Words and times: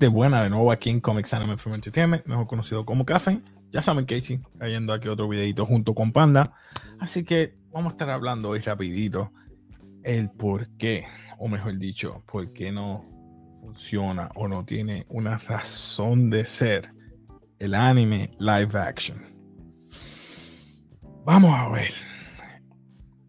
Gente 0.00 0.16
buena, 0.16 0.42
de 0.42 0.48
nuevo 0.48 0.72
aquí 0.72 0.88
en 0.88 0.98
Comics 0.98 1.34
Anime 1.34 1.58
Film 1.58 1.74
Entertainment, 1.74 2.24
mejor 2.24 2.46
conocido 2.46 2.86
como 2.86 3.04
Café. 3.04 3.42
Ya 3.70 3.82
saben, 3.82 4.06
Casey, 4.06 4.40
cayendo 4.58 4.94
aquí 4.94 5.08
otro 5.08 5.28
videito 5.28 5.66
junto 5.66 5.94
con 5.94 6.10
Panda. 6.10 6.54
Así 6.98 7.22
que 7.22 7.54
vamos 7.70 7.90
a 7.90 7.92
estar 7.96 8.08
hablando 8.08 8.48
hoy 8.48 8.60
rapidito 8.60 9.30
el 10.02 10.30
por 10.30 10.70
qué, 10.78 11.04
o 11.38 11.48
mejor 11.48 11.76
dicho, 11.76 12.24
por 12.26 12.50
qué 12.54 12.72
no 12.72 13.02
funciona 13.60 14.30
o 14.36 14.48
no 14.48 14.64
tiene 14.64 15.04
una 15.10 15.36
razón 15.36 16.30
de 16.30 16.46
ser 16.46 16.94
el 17.58 17.74
anime 17.74 18.30
live 18.38 18.78
action. 18.78 19.22
Vamos 21.26 21.54
a 21.54 21.68
ver. 21.68 21.92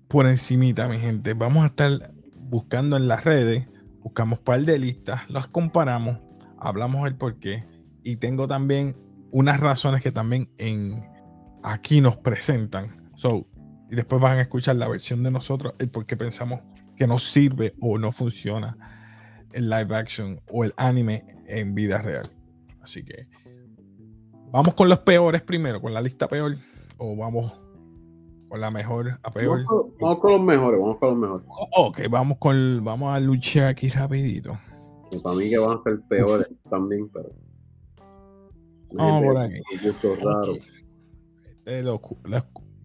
Por 0.08 0.26
encimita, 0.26 0.88
mi 0.88 1.00
gente, 1.00 1.34
vamos 1.34 1.64
a 1.64 1.68
estar 1.68 2.14
buscando 2.38 2.96
en 2.96 3.10
las 3.10 3.26
redes 3.26 3.68
buscamos 4.02 4.40
un 4.40 4.46
par 4.46 4.62
de 4.62 4.80
listas, 4.80 5.30
las 5.30 5.48
comparamos, 5.48 6.18
hablamos 6.62 7.08
el 7.08 7.16
por 7.16 7.40
qué 7.40 7.66
y 8.04 8.18
tengo 8.18 8.48
también 8.48 8.96
unas 9.32 9.60
razones 9.60 10.02
que 10.02 10.12
también 10.12 10.50
en 10.58 11.04
aquí 11.64 12.02
nos 12.02 12.18
presentan. 12.18 13.12
So, 13.16 13.48
y 13.90 13.96
después 13.96 14.22
van 14.22 14.38
a 14.38 14.42
escuchar 14.42 14.76
la 14.78 14.88
versión 14.88 15.24
de 15.24 15.32
nosotros, 15.32 15.74
el 15.80 15.90
por 15.90 16.06
qué 16.06 16.16
pensamos 16.16 16.62
que 16.96 17.08
no 17.08 17.20
sirve 17.20 17.76
o 17.82 17.98
no 17.98 18.12
funciona 18.12 18.78
el 19.52 19.70
live 19.70 19.96
action 19.96 20.40
o 20.50 20.64
el 20.64 20.74
anime 20.78 21.26
en 21.48 21.76
vida 21.76 22.02
real. 22.02 22.28
Así 22.82 23.04
que 23.04 23.28
vamos 24.52 24.74
con 24.76 24.88
los 24.88 25.00
peores 25.00 25.42
primero, 25.42 25.82
con 25.82 25.94
la 25.94 26.02
lista 26.02 26.28
peor, 26.28 26.58
o 26.98 27.16
vamos 27.16 27.60
con 28.50 28.62
la 28.62 28.72
mejor 28.72 29.20
a 29.24 29.32
peor. 29.32 29.66
Vamos 30.00 30.20
con, 30.20 30.32
los 30.32 30.42
mejores, 30.42 30.80
vamos 30.80 30.98
con 30.98 31.10
los 31.10 31.18
mejores. 31.18 31.48
ok, 31.76 32.00
vamos 32.10 32.38
con 32.38 32.84
vamos 32.84 33.16
a 33.16 33.20
luchar 33.20 33.66
aquí 33.66 33.90
rapidito. 33.90 34.58
Para 35.20 35.36
mí 35.36 35.50
que 35.50 35.58
van 35.58 35.78
a 35.78 35.84
ser 35.84 36.02
peores 36.08 36.48
también, 36.70 37.10
pero. 37.10 37.30
Vamos 38.94 39.22
por 39.24 39.38
aquí. 39.38 39.62
Este 41.66 41.98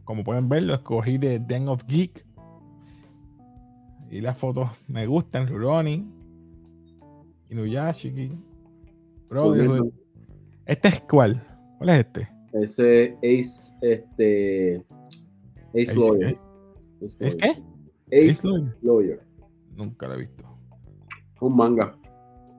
como 0.05 0.23
pueden 0.23 0.49
ver, 0.49 0.63
lo 0.63 0.75
escogí 0.75 1.19
de 1.19 1.41
Den 1.41 1.69
of 1.69 1.85
Geek. 1.87 2.25
Y 4.09 4.21
las 4.21 4.39
fotos 4.39 4.71
me 4.87 5.05
gustan, 5.05 5.49
Ruroni, 5.49 6.09
Inuyashiki. 7.51 8.31
Bro, 9.29 9.55
¿Este 10.65 10.89
es 10.89 11.01
cuál? 11.03 11.45
¿Cuál 11.79 11.91
es 11.91 11.99
este? 11.99 12.29
Ese 12.53 13.17
Ace, 13.19 13.77
este. 13.83 14.85
Ace, 15.75 15.95
Lawyer. 15.95 16.39
¿Es 17.01 17.37
qué? 17.37 17.51
Ace, 18.13 18.49
Lawyer. 18.83 19.21
Nunca 19.75 20.07
lo 20.07 20.15
he 20.15 20.19
visto. 20.19 20.45
Un 21.41 21.57
manga. 21.57 21.99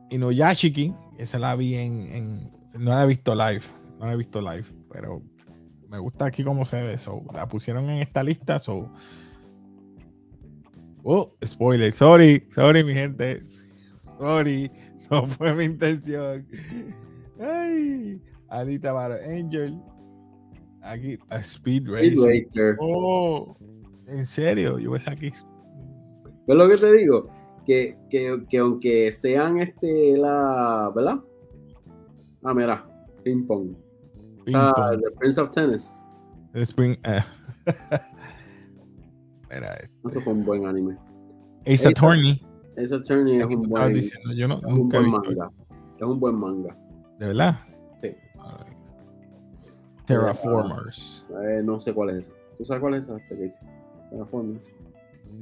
Y 0.10 0.18
no 0.18 0.32
Yashiki, 0.32 0.94
esa 1.18 1.40
la 1.40 1.56
vi 1.56 1.76
en, 1.76 2.52
No 2.74 2.92
la 2.92 3.04
he 3.04 3.08
visto 3.08 3.36
live. 3.36 3.64
No 4.00 4.06
la 4.06 4.14
he 4.14 4.18
visto 4.18 4.42
live. 4.42 4.66
Pero 4.92 5.22
me 5.90 6.00
gusta 6.00 6.26
aquí 6.26 6.44
cómo 6.44 6.66
se 6.66 6.82
ve. 6.82 6.98
So, 6.98 7.24
la 7.34 7.48
pusieron 7.48 7.90
en 7.90 7.98
esta 8.00 8.24
lista. 8.24 8.60
So. 8.60 8.92
Oh, 11.04 11.34
spoiler. 11.46 11.94
Sorry, 11.94 12.48
sorry, 12.52 12.84
mi 12.84 12.94
gente. 12.94 13.42
Sorry. 14.20 14.72
No 15.10 15.26
fue 15.26 15.56
mi 15.56 15.64
intención. 15.64 16.46
Ay. 17.40 18.22
Alita 18.50 18.92
Bar 18.92 19.14
Angel. 19.14 19.80
Aquí, 20.82 21.18
a 21.30 21.38
Speed 21.38 21.88
Racer. 21.88 22.78
Oh, 22.80 23.58
en 24.08 24.26
serio, 24.26 24.80
yo 24.80 24.92
ves 24.92 25.08
aquí. 25.08 25.32
Pues 26.46 26.58
lo 26.58 26.70
que 26.70 26.78
te 26.78 26.94
digo, 26.94 27.28
que, 27.68 27.98
que, 28.10 28.46
que, 28.50 28.58
aunque 28.58 29.12
sean 29.12 29.60
este 29.60 30.18
la. 30.18 30.92
¿Verdad? 30.96 31.20
Ah, 32.44 32.54
mira, 32.54 32.90
ping 33.24 33.46
pong. 33.46 33.76
o 34.42 34.46
sea, 34.46 34.74
The 34.74 35.12
Prince 35.20 35.40
of 35.40 35.52
Tennis. 35.52 36.02
Spring. 36.56 36.98
Eh. 37.04 37.22
mira, 39.52 39.74
este. 39.74 40.08
Eso 40.10 40.22
fue 40.22 40.34
un 40.34 40.46
buen 40.46 40.66
anime. 40.66 40.98
Ace 41.66 41.90
Attorney. 41.90 42.42
Ace 42.78 42.96
Attorney 42.96 43.36
es 43.36 43.46
un 43.46 43.62
buen. 43.64 43.94
Diciendo, 43.94 44.34
yo 44.34 44.48
no, 44.48 44.62
nunca 44.62 45.00
un 45.00 45.12
buen 45.12 45.24
manga. 45.24 45.52
Es 45.98 46.04
un 46.04 46.20
buen 46.20 46.36
manga. 46.40 46.78
¿De 47.20 47.28
verdad? 47.28 47.60
Terraformers. 50.06 51.26
Eh, 51.44 51.62
no 51.62 51.82
sé 51.82 51.94
cuál 51.94 52.12
es 52.12 52.18
esa. 52.28 52.34
¿Tú 52.58 52.64
sabes 52.64 52.80
cuál 52.80 52.94
es 52.94 53.04
esa? 53.04 53.18
Este 53.18 53.36
Terraformers. 54.10 54.64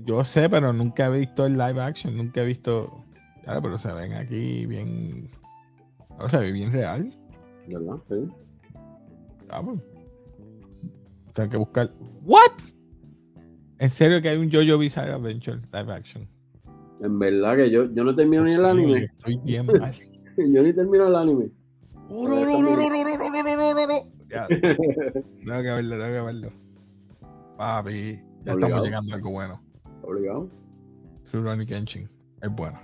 Yo 0.05 0.23
sé, 0.23 0.49
pero 0.49 0.71
nunca 0.71 1.07
he 1.07 1.19
visto 1.19 1.45
el 1.45 1.53
live 1.53 1.81
action. 1.81 2.15
Nunca 2.15 2.43
he 2.43 2.45
visto. 2.45 3.03
Claro, 3.43 3.61
pero 3.61 3.77
se 3.77 3.91
ven 3.91 4.13
aquí 4.13 4.65
bien. 4.65 5.31
O 6.19 6.29
sea, 6.29 6.39
bien 6.41 6.71
real. 6.71 7.11
¿Verdad? 7.67 7.97
Sí. 8.07 8.27
Vamos. 9.47 9.79
Tengo 11.33 11.49
que 11.49 11.57
buscar. 11.57 11.91
¿What? 12.23 12.51
¿En 13.79 13.89
serio 13.89 14.21
que 14.21 14.29
hay 14.29 14.37
un 14.37 14.49
JoJo 14.49 14.77
Bizarre 14.77 15.11
Adventure 15.11 15.59
live 15.73 15.91
action? 15.91 16.27
En 17.01 17.19
verdad 17.19 17.57
que 17.57 17.69
yo, 17.69 17.91
yo 17.93 18.03
no 18.03 18.15
termino 18.15 18.43
ni 18.43 18.53
el 18.53 18.65
anime. 18.65 18.99
Estoy 19.03 19.37
bien 19.43 19.65
mal. 19.65 19.93
yo 20.37 20.63
ni 20.63 20.73
termino 20.73 21.07
el 21.07 21.15
anime. 21.15 21.51
Ya. 24.29 24.47
tengo 24.47 25.61
que 25.61 25.71
verlo, 25.71 25.97
tengo 25.97 26.13
que 26.13 26.21
verlo. 26.21 26.49
Papi, 27.57 28.19
ya 28.43 28.53
estamos 28.53 28.83
llegando 28.83 29.11
a 29.11 29.15
algo 29.15 29.31
bueno. 29.31 29.64
Obligado. 30.05 30.49
Rurouni 31.31 31.65
Kenshin 31.65 32.09
es 32.41 32.49
bueno. 32.49 32.79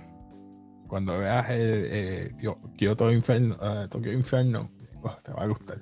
Cuando 0.88 1.18
veas 1.18 1.46
eh, 1.48 2.30
Kyoto 2.76 3.10
Inferno, 3.10 3.56
uh, 3.56 3.88
Tokyo 3.88 4.12
Inferno, 4.12 4.70
oh, 5.02 5.16
te 5.24 5.32
va 5.32 5.42
a 5.42 5.46
gustar. 5.46 5.80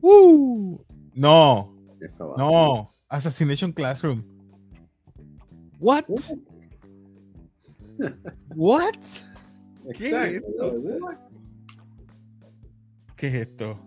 Uh, 0.00 0.78
no, 1.14 1.74
no, 2.36 2.90
Assassination 3.08 3.72
Classroom. 3.72 4.22
What? 5.78 6.04
What? 8.54 8.94
¿Qué 9.98 10.08
es 10.08 10.34
esto? 10.34 10.74
¿Qué 13.16 13.26
es 13.28 13.34
esto? 13.34 13.78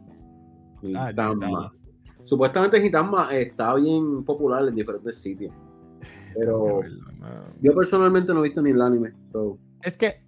Ah, 0.95 1.72
Supuestamente 2.23 2.81
Gitama 2.81 3.31
está 3.31 3.73
bien 3.75 4.23
popular 4.23 4.67
en 4.67 4.75
diferentes 4.75 5.16
sitios. 5.16 5.53
Pero 6.35 6.81
yo 7.61 7.75
personalmente 7.75 8.33
no 8.33 8.39
he 8.39 8.43
visto 8.43 8.61
ni 8.61 8.71
el 8.71 8.81
anime. 8.81 9.13
Es 9.81 9.97
que 9.97 10.27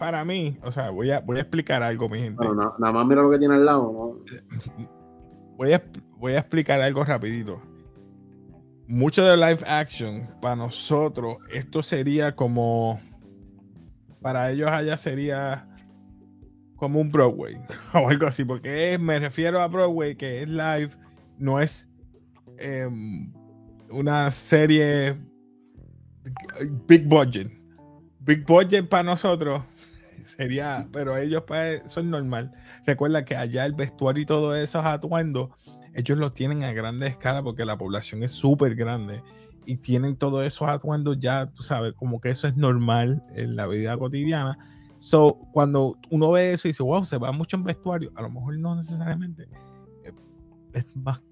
para 0.00 0.24
mí, 0.24 0.56
o 0.62 0.72
sea, 0.72 0.88
voy 0.90 1.10
a, 1.10 1.20
voy 1.20 1.36
a 1.36 1.42
explicar 1.42 1.82
algo, 1.82 2.08
mi 2.08 2.18
gente. 2.18 2.42
nada 2.42 2.92
más 2.92 3.06
mira 3.06 3.20
lo 3.20 3.30
que 3.30 3.38
tiene 3.38 3.54
al 3.54 3.66
lado, 3.66 4.18
Voy 5.58 5.74
a, 5.74 5.84
voy 6.16 6.32
a 6.32 6.38
explicar 6.38 6.80
algo 6.80 7.04
rapidito. 7.04 7.60
Mucho 8.86 9.22
de 9.26 9.36
live 9.36 9.62
action, 9.66 10.26
para 10.40 10.56
nosotros, 10.56 11.36
esto 11.52 11.82
sería 11.82 12.34
como. 12.34 12.98
Para 14.22 14.50
ellos 14.50 14.70
allá 14.70 14.96
sería 14.96 15.68
como 16.76 16.98
un 16.98 17.12
Broadway 17.12 17.60
o 17.94 18.08
algo 18.08 18.26
así, 18.26 18.42
porque 18.42 18.96
me 18.98 19.18
refiero 19.18 19.60
a 19.60 19.68
Broadway 19.68 20.16
que 20.16 20.40
es 20.40 20.48
live, 20.48 20.90
no 21.36 21.60
es 21.60 21.90
em, 22.58 23.30
una 23.90 24.30
serie 24.30 25.18
big 26.86 27.06
budget. 27.06 27.50
Big 28.20 28.44
budget 28.46 28.88
para 28.88 29.02
nosotros 29.02 29.62
sería, 30.24 30.88
pero 30.92 31.16
ellos 31.16 31.44
pues, 31.46 31.82
son 31.90 32.10
normal. 32.10 32.52
Recuerda 32.86 33.24
que 33.24 33.36
allá 33.36 33.66
el 33.66 33.74
vestuario 33.74 34.22
y 34.22 34.26
todo 34.26 34.54
esos 34.54 34.84
atuendos, 34.84 35.50
ellos 35.94 36.18
los 36.18 36.34
tienen 36.34 36.62
a 36.62 36.72
grande 36.72 37.06
escala 37.06 37.42
porque 37.42 37.64
la 37.64 37.76
población 37.76 38.22
es 38.22 38.30
súper 38.32 38.74
grande 38.74 39.22
y 39.66 39.76
tienen 39.76 40.16
todos 40.16 40.44
esos 40.44 40.68
atuendos 40.68 41.18
ya, 41.20 41.46
tú 41.46 41.62
sabes, 41.62 41.94
como 41.94 42.20
que 42.20 42.30
eso 42.30 42.48
es 42.48 42.56
normal 42.56 43.22
en 43.34 43.56
la 43.56 43.66
vida 43.66 43.96
cotidiana 43.96 44.58
So, 45.00 45.48
cuando 45.52 45.96
uno 46.10 46.30
ve 46.30 46.52
eso 46.52 46.68
y 46.68 46.72
dice, 46.72 46.82
wow, 46.82 47.06
se 47.06 47.16
va 47.16 47.32
mucho 47.32 47.56
en 47.56 47.64
vestuario, 47.64 48.12
a 48.14 48.22
lo 48.22 48.28
mejor 48.28 48.58
no 48.58 48.76
necesariamente 48.76 49.48
eh, 50.04 50.12
es 50.74 50.84
más 50.94 51.22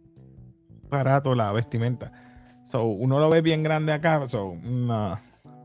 barato 0.88 1.34
la 1.34 1.52
vestimenta. 1.52 2.11
So, 2.69 2.85
uno 2.85 3.19
lo 3.19 3.31
ve 3.31 3.41
bien 3.41 3.62
grande 3.62 3.94
acá, 3.94 4.29
so, 4.29 4.55
no, 4.62 5.19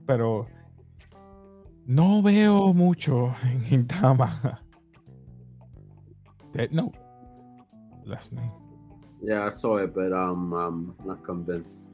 pero 0.08 0.48
no 1.86 2.22
veo 2.22 2.74
mucho 2.74 3.36
en 3.44 3.62
Gintama. 3.66 4.62
No. 6.72 6.94
Last 8.06 8.32
name. 8.32 8.50
Ya, 9.22 9.52
soy, 9.52 9.90
pero 9.94 10.16
I'm, 10.16 10.96
not 11.04 11.22
convinced. 11.24 11.92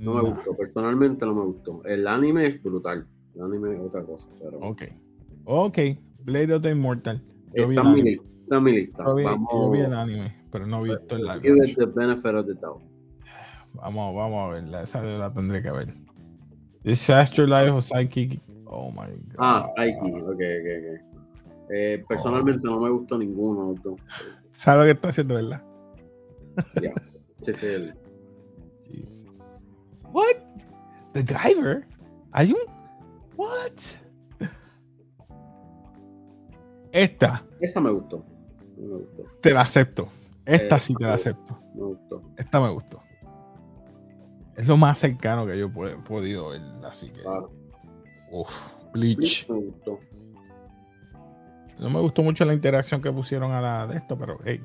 No, 0.00 0.14
me 0.14 0.30
gustó, 0.30 0.56
personalmente 0.56 1.24
no 1.24 1.34
me 1.36 1.44
gustó. 1.44 1.84
El 1.84 2.08
anime 2.08 2.48
es 2.48 2.62
brutal. 2.64 3.06
El 3.36 3.42
anime 3.42 3.74
es 3.74 3.80
otra 3.80 4.02
cosa. 4.02 4.28
Pero... 4.42 4.58
Ok. 4.58 4.82
Ok, 5.44 5.78
Blade 6.24 6.52
of 6.52 6.62
the 6.62 6.70
Immortal. 6.70 7.22
Yo 7.54 7.70
está, 7.70 7.84
mi 7.84 8.02
lista, 8.02 8.24
está 8.42 8.60
mi 8.60 8.72
lista. 8.72 9.04
Yo 9.04 9.14
vi, 9.70 9.78
el 9.78 9.94
anime, 9.94 10.34
pero 10.50 10.66
no 10.66 10.82
vi 10.82 10.90
visto 10.90 11.14
el 11.14 11.22
live. 11.22 11.74
the 11.76 11.86
benefit 11.86 12.34
of 12.34 12.46
the 12.46 12.54
doubt. 12.54 12.91
Vamos, 13.74 14.14
vamos 14.14 14.48
a 14.50 14.54
verla. 14.54 14.82
Esa 14.82 15.02
la 15.02 15.32
tendré 15.32 15.62
que 15.62 15.70
ver. 15.70 15.94
Disaster 16.84 17.48
Life 17.48 17.70
of 17.70 17.84
Psychic 17.84 18.40
Oh 18.66 18.90
my 18.90 19.06
god. 19.28 19.36
Ah, 19.38 19.62
Psyche. 19.76 20.00
Ok, 20.22 20.28
ok, 20.28 20.36
ok. 20.38 21.12
Eh, 21.74 22.04
personalmente 22.08 22.60
no 22.66 22.80
me 22.80 22.90
gustó 22.90 23.18
ninguno. 23.18 23.74
dos. 23.82 24.00
¿Sabes 24.52 24.78
lo 24.80 24.84
que 24.86 24.90
está 24.92 25.08
haciendo, 25.08 25.34
verdad? 25.34 25.62
El. 27.62 27.94
Jesus. 28.90 29.60
What? 30.12 30.36
The 31.12 31.22
Guyver? 31.22 31.86
¿Hay 32.32 32.52
un? 32.52 32.60
What? 33.36 33.72
Esta, 36.92 37.44
Esa 37.60 37.80
me 37.80 37.90
gustó. 37.90 38.24
Me 38.76 38.96
gustó. 38.96 39.24
te 39.40 39.50
la 39.52 39.62
acepto. 39.62 40.08
Esta 40.44 40.76
Eh, 40.76 40.80
sí 40.80 40.94
te 40.94 41.04
la 41.04 41.14
acepto. 41.14 41.58
Me 41.74 41.82
gustó. 41.82 42.22
Esta 42.36 42.60
me 42.60 42.70
gustó. 42.70 43.01
Es 44.56 44.66
lo 44.66 44.76
más 44.76 44.98
cercano 44.98 45.46
que 45.46 45.58
yo 45.58 45.66
he 45.86 45.96
podido 45.98 46.50
ver. 46.50 46.60
Así 46.84 47.10
que. 47.10 47.22
Claro. 47.22 47.50
Uf, 48.30 48.74
Bleach. 48.92 49.46
No 51.78 51.90
me 51.90 52.00
gustó 52.00 52.22
mucho 52.22 52.44
la 52.44 52.54
interacción 52.54 53.00
que 53.02 53.10
pusieron 53.12 53.50
a 53.50 53.60
la 53.60 53.86
de 53.86 53.96
esto, 53.96 54.16
pero 54.16 54.38
hey. 54.44 54.62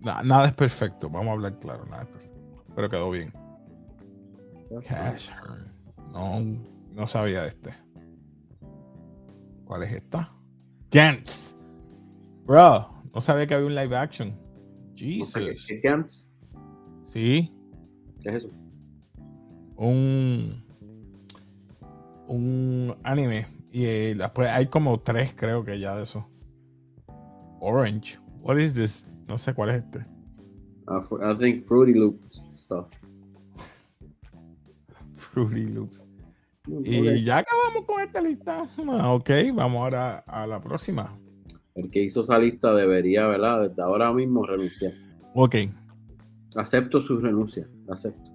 na- 0.00 0.22
nada 0.22 0.46
es 0.48 0.52
perfecto. 0.54 1.08
Vamos 1.08 1.28
a 1.28 1.32
hablar 1.32 1.58
claro. 1.58 1.86
Nada 1.86 2.02
es 2.02 2.08
perfecto. 2.08 2.46
Pero 2.74 2.88
quedó 2.88 3.10
bien. 3.10 3.32
Cash. 4.88 5.30
No, 6.12 6.40
no 6.92 7.06
sabía 7.06 7.42
de 7.42 7.48
este. 7.48 7.74
¿Cuál 9.64 9.84
es 9.84 9.92
esta? 9.92 10.32
Gantz. 10.90 11.54
Bro, 12.44 13.02
no 13.14 13.20
sabía 13.20 13.46
que 13.46 13.54
había 13.54 13.66
un 13.66 13.74
live 13.74 13.96
action. 13.96 14.36
Qué- 14.96 15.24
Jesus. 15.24 15.66
¿Qué 15.68 15.80
Gantz? 15.80 16.32
Sí, 17.06 17.54
¿Qué 18.20 18.28
es 18.30 18.34
eso? 18.36 18.50
Un 19.88 20.62
un 22.28 22.96
anime 23.02 23.46
y 23.72 23.84
eh, 23.84 24.14
después 24.16 24.48
hay 24.48 24.66
como 24.66 25.00
tres 25.00 25.34
creo 25.34 25.64
que 25.64 25.78
ya 25.80 25.96
de 25.96 26.04
eso. 26.04 26.26
Orange. 27.60 28.18
What 28.40 28.58
is 28.58 28.74
this? 28.74 29.06
No 29.28 29.38
sé 29.38 29.54
cuál 29.54 29.70
es 29.70 29.76
este. 29.76 29.98
Uh, 30.88 31.00
fr- 31.00 31.32
I 31.32 31.38
think 31.38 31.60
Fruity 31.60 31.94
Loops 31.94 32.44
stuff. 32.48 32.86
Fruity 35.14 35.66
Loops. 35.68 36.04
Ok. 36.70 36.82
Y 36.84 37.24
ya 37.24 37.38
acabamos 37.38 37.84
con 37.86 38.00
esta 38.00 38.20
lista. 38.20 38.68
Ah, 38.88 39.12
ok, 39.12 39.30
vamos 39.54 39.80
ahora 39.82 40.18
a 40.18 40.46
la 40.46 40.60
próxima. 40.60 41.16
El 41.74 41.90
que 41.90 42.02
hizo 42.02 42.20
esa 42.20 42.38
lista 42.38 42.74
debería, 42.74 43.26
¿verdad? 43.26 43.68
Desde 43.68 43.82
ahora 43.82 44.12
mismo 44.12 44.44
renunciar. 44.44 44.92
Ok. 45.34 45.56
Acepto 46.56 47.00
su 47.00 47.18
renuncia. 47.18 47.68
Acepto. 47.88 48.31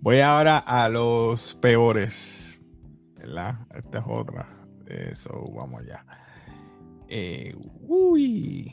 Voy 0.00 0.20
ahora 0.20 0.58
a 0.58 0.88
los 0.88 1.54
peores. 1.54 2.60
¿Verdad? 3.16 3.56
Esta 3.74 3.98
es 3.98 4.04
otra. 4.06 4.48
Eso, 4.86 5.50
vamos 5.54 5.82
allá. 5.82 6.04
Eh, 7.08 7.54
uy. 7.88 8.72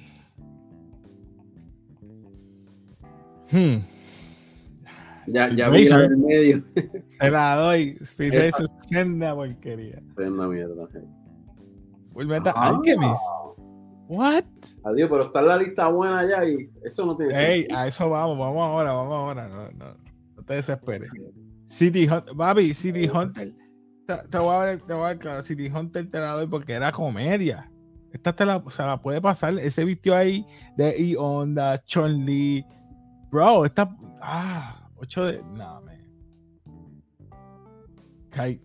Hmm. 3.51 3.77
Ya, 5.27 5.49
ya 5.55 5.69
vi 5.69 5.85
la 5.85 5.99
del 5.99 6.17
medio. 6.17 6.63
Te 7.19 7.31
la 7.31 7.55
doy. 7.55 7.97
Speed 8.01 8.33
Racer 8.33 8.65
es 8.65 8.75
senda 8.89 9.33
porquería. 9.33 9.99
Una 10.17 10.47
mierda. 10.47 10.87
Full 12.13 12.25
Metal 12.27 12.53
Ah. 12.55 12.69
Alchemist. 12.69 13.21
What? 14.13 14.43
Adiós, 14.83 15.09
pero 15.09 15.23
está 15.23 15.39
en 15.39 15.47
la 15.47 15.57
lista 15.57 15.87
buena 15.87 16.23
ya 16.27 16.45
y 16.45 16.69
eso 16.83 17.05
no 17.05 17.15
tiene 17.15 17.33
Ey, 17.33 17.61
sentido. 17.61 17.79
a 17.79 17.87
eso 17.87 18.09
vamos, 18.09 18.37
vamos 18.37 18.63
ahora, 18.63 18.93
vamos 18.93 19.13
ahora. 19.13 19.47
No, 19.47 19.71
no, 19.71 19.97
no 20.35 20.43
te 20.43 20.53
desesperes. 20.53 21.09
City 21.67 22.07
Hunter, 22.07 22.35
Babi, 22.35 22.73
City 22.75 23.09
Hunter. 23.11 23.53
Te, 24.05 24.15
te 24.29 24.37
voy 24.37 24.53
a 24.55 24.59
ver, 24.59 24.81
te 24.81 24.93
voy 24.93 25.03
a 25.05 25.07
ver 25.07 25.17
claro, 25.17 25.41
City 25.41 25.67
Hunter 25.67 26.11
te 26.11 26.19
la 26.19 26.33
doy 26.33 26.45
porque 26.47 26.73
era 26.73 26.91
comedia. 26.91 27.71
Esta 28.11 28.35
te 28.35 28.45
la, 28.45 28.63
se 28.69 28.83
la 28.83 29.01
puede 29.01 29.19
pasar. 29.19 29.57
Ese 29.57 29.83
vistió 29.83 30.15
ahí 30.15 30.45
de 30.77 30.89
E 30.89 31.17
Onda, 31.17 31.83
Chun 31.83 32.23
Li. 32.25 32.63
Bro, 33.31 33.65
esta. 33.65 33.89
Ah, 34.21 34.89
8 34.97 35.25
de. 35.25 35.43
No, 35.43 35.81
man. 35.81 36.13
Kai. 38.29 38.61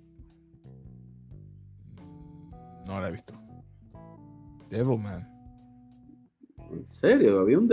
No 2.86 3.00
la 3.00 3.08
he 3.08 3.12
visto. 3.12 3.32
Devilman. 4.68 5.37
En 6.72 6.84
serio, 6.84 7.40
había 7.40 7.58
un. 7.58 7.66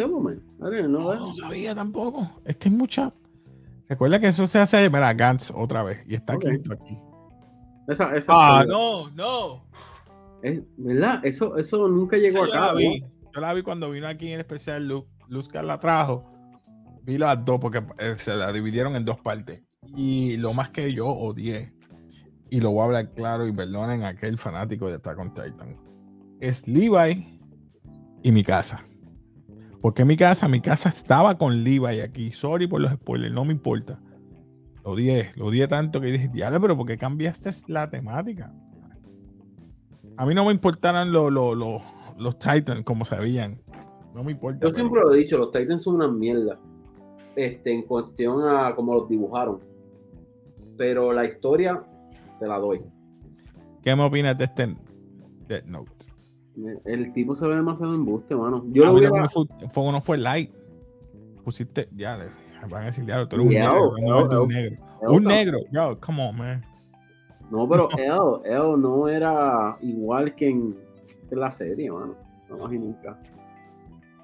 Madre, 0.60 0.84
no, 0.84 1.14
No, 1.14 1.16
no 1.16 1.34
sabía 1.34 1.76
tampoco. 1.76 2.30
Es 2.46 2.56
que 2.58 2.70
hay 2.70 2.76
mucha. 2.76 3.14
Recuerda 3.90 4.20
que 4.20 4.28
eso 4.28 4.48
se 4.48 4.60
hace. 4.60 4.90
Mira, 4.90 5.14
Gantz 5.14 5.52
otra 5.54 5.84
vez. 5.84 6.00
Y 6.08 6.16
está 6.16 6.34
aquí. 6.34 6.48
Ok. 6.48 6.54
está 6.54 6.74
aquí. 6.76 6.98
Esa, 7.88 8.16
esa 8.16 8.32
Ah, 8.34 8.66
no, 8.68 9.10
no. 9.12 9.66
Es- 10.42 10.62
¿Verdad? 10.78 11.20
Eso, 11.26 11.58
eso 11.58 11.88
nunca 11.88 12.18
llegó 12.18 12.46
Esa 12.46 12.48
yo 12.48 12.54
acá. 12.64 12.66
la 12.68 12.72
¿no? 12.74 12.78
vi. 12.80 13.04
Yo 13.36 13.42
la 13.42 13.54
vi 13.54 13.62
cuando 13.64 13.92
vino 13.92 14.08
aquí 14.08 14.28
en 14.28 14.34
el 14.34 14.40
especial. 14.40 14.88
Lu- 14.88 15.06
Luzcar 15.28 15.66
la 15.66 15.80
trajo. 15.80 16.24
Vi 17.04 17.18
las 17.18 17.44
dos 17.46 17.60
porque 17.60 17.84
eh, 18.00 18.16
se 18.18 18.36
la 18.36 18.52
dividieron 18.52 18.96
en 18.96 19.06
dos 19.06 19.20
partes. 19.20 19.62
Y 19.96 20.38
lo 20.38 20.54
más 20.54 20.70
que 20.70 20.92
yo 20.94 21.08
odié, 21.08 21.74
y 22.50 22.60
lo 22.60 22.72
voy 22.72 22.82
a 22.82 22.86
hablar 22.86 23.14
claro 23.14 23.46
y 23.48 23.52
perdonen 23.52 24.04
a 24.04 24.10
aquel 24.10 24.38
fanático 24.40 24.88
de 24.88 24.96
Attack 24.96 25.20
on 25.20 25.34
Titan, 25.34 25.78
es 26.40 26.68
Levi 26.68 27.35
y 28.26 28.32
mi 28.32 28.44
casa. 28.44 28.84
Porque 29.82 30.04
mi 30.04 30.18
casa, 30.18 30.48
mi 30.48 30.60
casa 30.62 30.90
estaba 30.90 31.38
con 31.38 31.64
Levi 31.64 32.00
aquí. 32.00 32.32
Sorry 32.32 32.66
por 32.66 32.82
los 32.82 32.92
spoilers, 32.92 33.32
no 33.32 33.46
me 33.46 33.54
importa. 33.54 34.00
Lo 34.84 34.92
odié, 34.92 35.32
lo 35.36 35.46
odié 35.46 35.68
tanto 35.68 36.02
que 36.02 36.08
dije, 36.08 36.28
diablo, 36.28 36.60
pero 36.60 36.76
¿por 36.76 36.88
qué 36.88 36.98
cambiaste 36.98 37.52
la 37.68 37.88
temática? 37.88 38.52
A 40.18 40.26
mí 40.26 40.34
no 40.34 40.44
me 40.46 40.52
importaran 40.52 41.12
lo- 41.12 41.30
lo- 41.30 41.54
lo- 41.54 41.82
los 42.18 42.40
Titans 42.40 42.84
como 42.84 43.06
se 43.06 43.16
veían. 43.18 43.62
No 44.16 44.24
me 44.24 44.32
importa. 44.32 44.58
Yo 44.66 44.70
pero- 44.70 44.76
siempre 44.76 45.02
lo 45.02 45.14
he 45.14 45.18
dicho, 45.18 45.38
los 45.38 45.52
Titans 45.52 45.84
son 45.84 45.96
una 45.96 46.08
mierda. 46.08 46.58
Este, 47.36 47.72
en 47.72 47.84
cuestión 47.84 48.48
a 48.48 48.74
cómo 48.76 48.96
los 48.96 49.08
dibujaron. 49.08 49.60
Pero 50.78 51.14
la 51.14 51.26
historia 51.26 51.84
te 52.40 52.48
la 52.48 52.58
doy. 52.58 52.82
¿Qué 53.84 53.96
me 53.96 54.04
opinas 54.04 54.36
de 54.36 54.46
este 54.46 54.76
Death 55.48 55.66
Note? 55.66 56.06
El 56.86 57.12
tipo 57.12 57.36
se 57.36 57.48
ve 57.48 57.56
demasiado 57.56 57.94
embuste, 57.94 58.36
mano. 58.36 58.64
Yo 58.72 58.86
lo 58.86 58.94
no 58.94 59.30
fue, 59.30 59.46
fue- 59.70 59.92
no 59.92 60.02
fue 60.02 60.18
light. 60.18 60.52
Pusiste, 61.44 61.90
ya, 61.96 62.18
van 62.70 62.84
a 62.84 62.86
decir, 62.88 63.06
diablo, 63.06 63.28
tú 63.28 63.36
eres 63.36 63.48
un 63.48 63.52
Yeah, 63.54 63.72
negro. 63.74 64.44
un 64.44 64.48
negro. 64.48 64.78
Un 65.02 65.24
negro, 65.26 65.60
yo, 65.72 66.00
come 66.00 66.28
on, 66.28 66.36
man. 66.38 66.66
No, 67.52 67.68
pero 67.70 67.88
él, 68.00 68.52
él 68.52 68.80
no 68.80 69.08
era 69.08 69.78
igual 69.82 70.34
que 70.34 70.50
en, 70.50 70.74
que 71.30 71.36
en 71.36 71.40
la 71.40 71.52
serie, 71.52 71.92
mano. 71.92 72.16
No 72.50 72.58
más 72.58 72.74
y 72.74 72.80
nunca. 72.80 73.20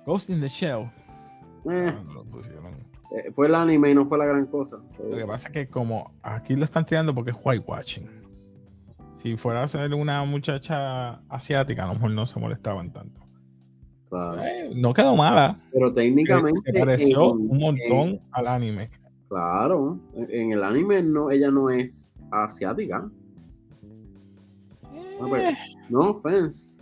Ghost 0.06 0.30
in 0.30 0.40
the 0.42 0.48
Shell. 0.48 0.90
Eh, 1.70 1.94
Ah, 1.94 3.18
eh, 3.18 3.32
fue 3.34 3.48
el 3.48 3.56
anime 3.56 3.92
y 3.92 3.94
no 3.96 4.06
fue 4.06 4.18
la 4.18 4.26
gran 4.26 4.46
cosa. 4.48 4.80
So, 4.88 5.04
Lo 5.04 5.18
que 5.18 5.26
pasa 5.28 5.50
es 5.50 5.54
que 5.54 5.68
como 5.68 6.12
aquí 6.24 6.56
lo 6.56 6.64
están 6.66 6.86
tirando 6.86 7.14
porque 7.14 7.32
es 7.32 7.38
whitewashing. 7.44 8.10
Si 9.22 9.38
fuera 9.38 9.64
a 9.64 9.68
ser 9.68 9.94
una 9.94 10.24
muchacha 10.24 11.22
asiática, 11.30 11.84
a 11.84 11.88
lo 11.88 11.94
mejor 11.94 12.12
no 12.12 12.26
se 12.26 12.40
molestaban 12.40 12.92
tanto. 12.92 13.22
claro. 14.10 14.42
Eh, 14.44 14.72
no 14.76 14.94
quedó 14.94 15.16
mala. 15.16 15.58
Pero 15.72 15.90
Se 15.90 15.96
técnicamente. 15.96 16.74
pareció 16.74 17.32
en- 17.34 17.50
un 17.50 17.58
montón 17.60 18.08
en- 18.10 18.22
al 18.32 18.48
anime. 18.48 18.90
claro. 19.30 20.00
En, 20.16 20.52
el 20.52 20.64
anime 20.64 21.02
no, 21.04 21.30
ella 21.32 21.50
no 21.52 21.70
es 21.70 22.12
asiática. 22.32 23.10
Ah, 24.84 25.26
pues, 25.30 25.58
No 25.90 26.10
offense. 26.10 26.78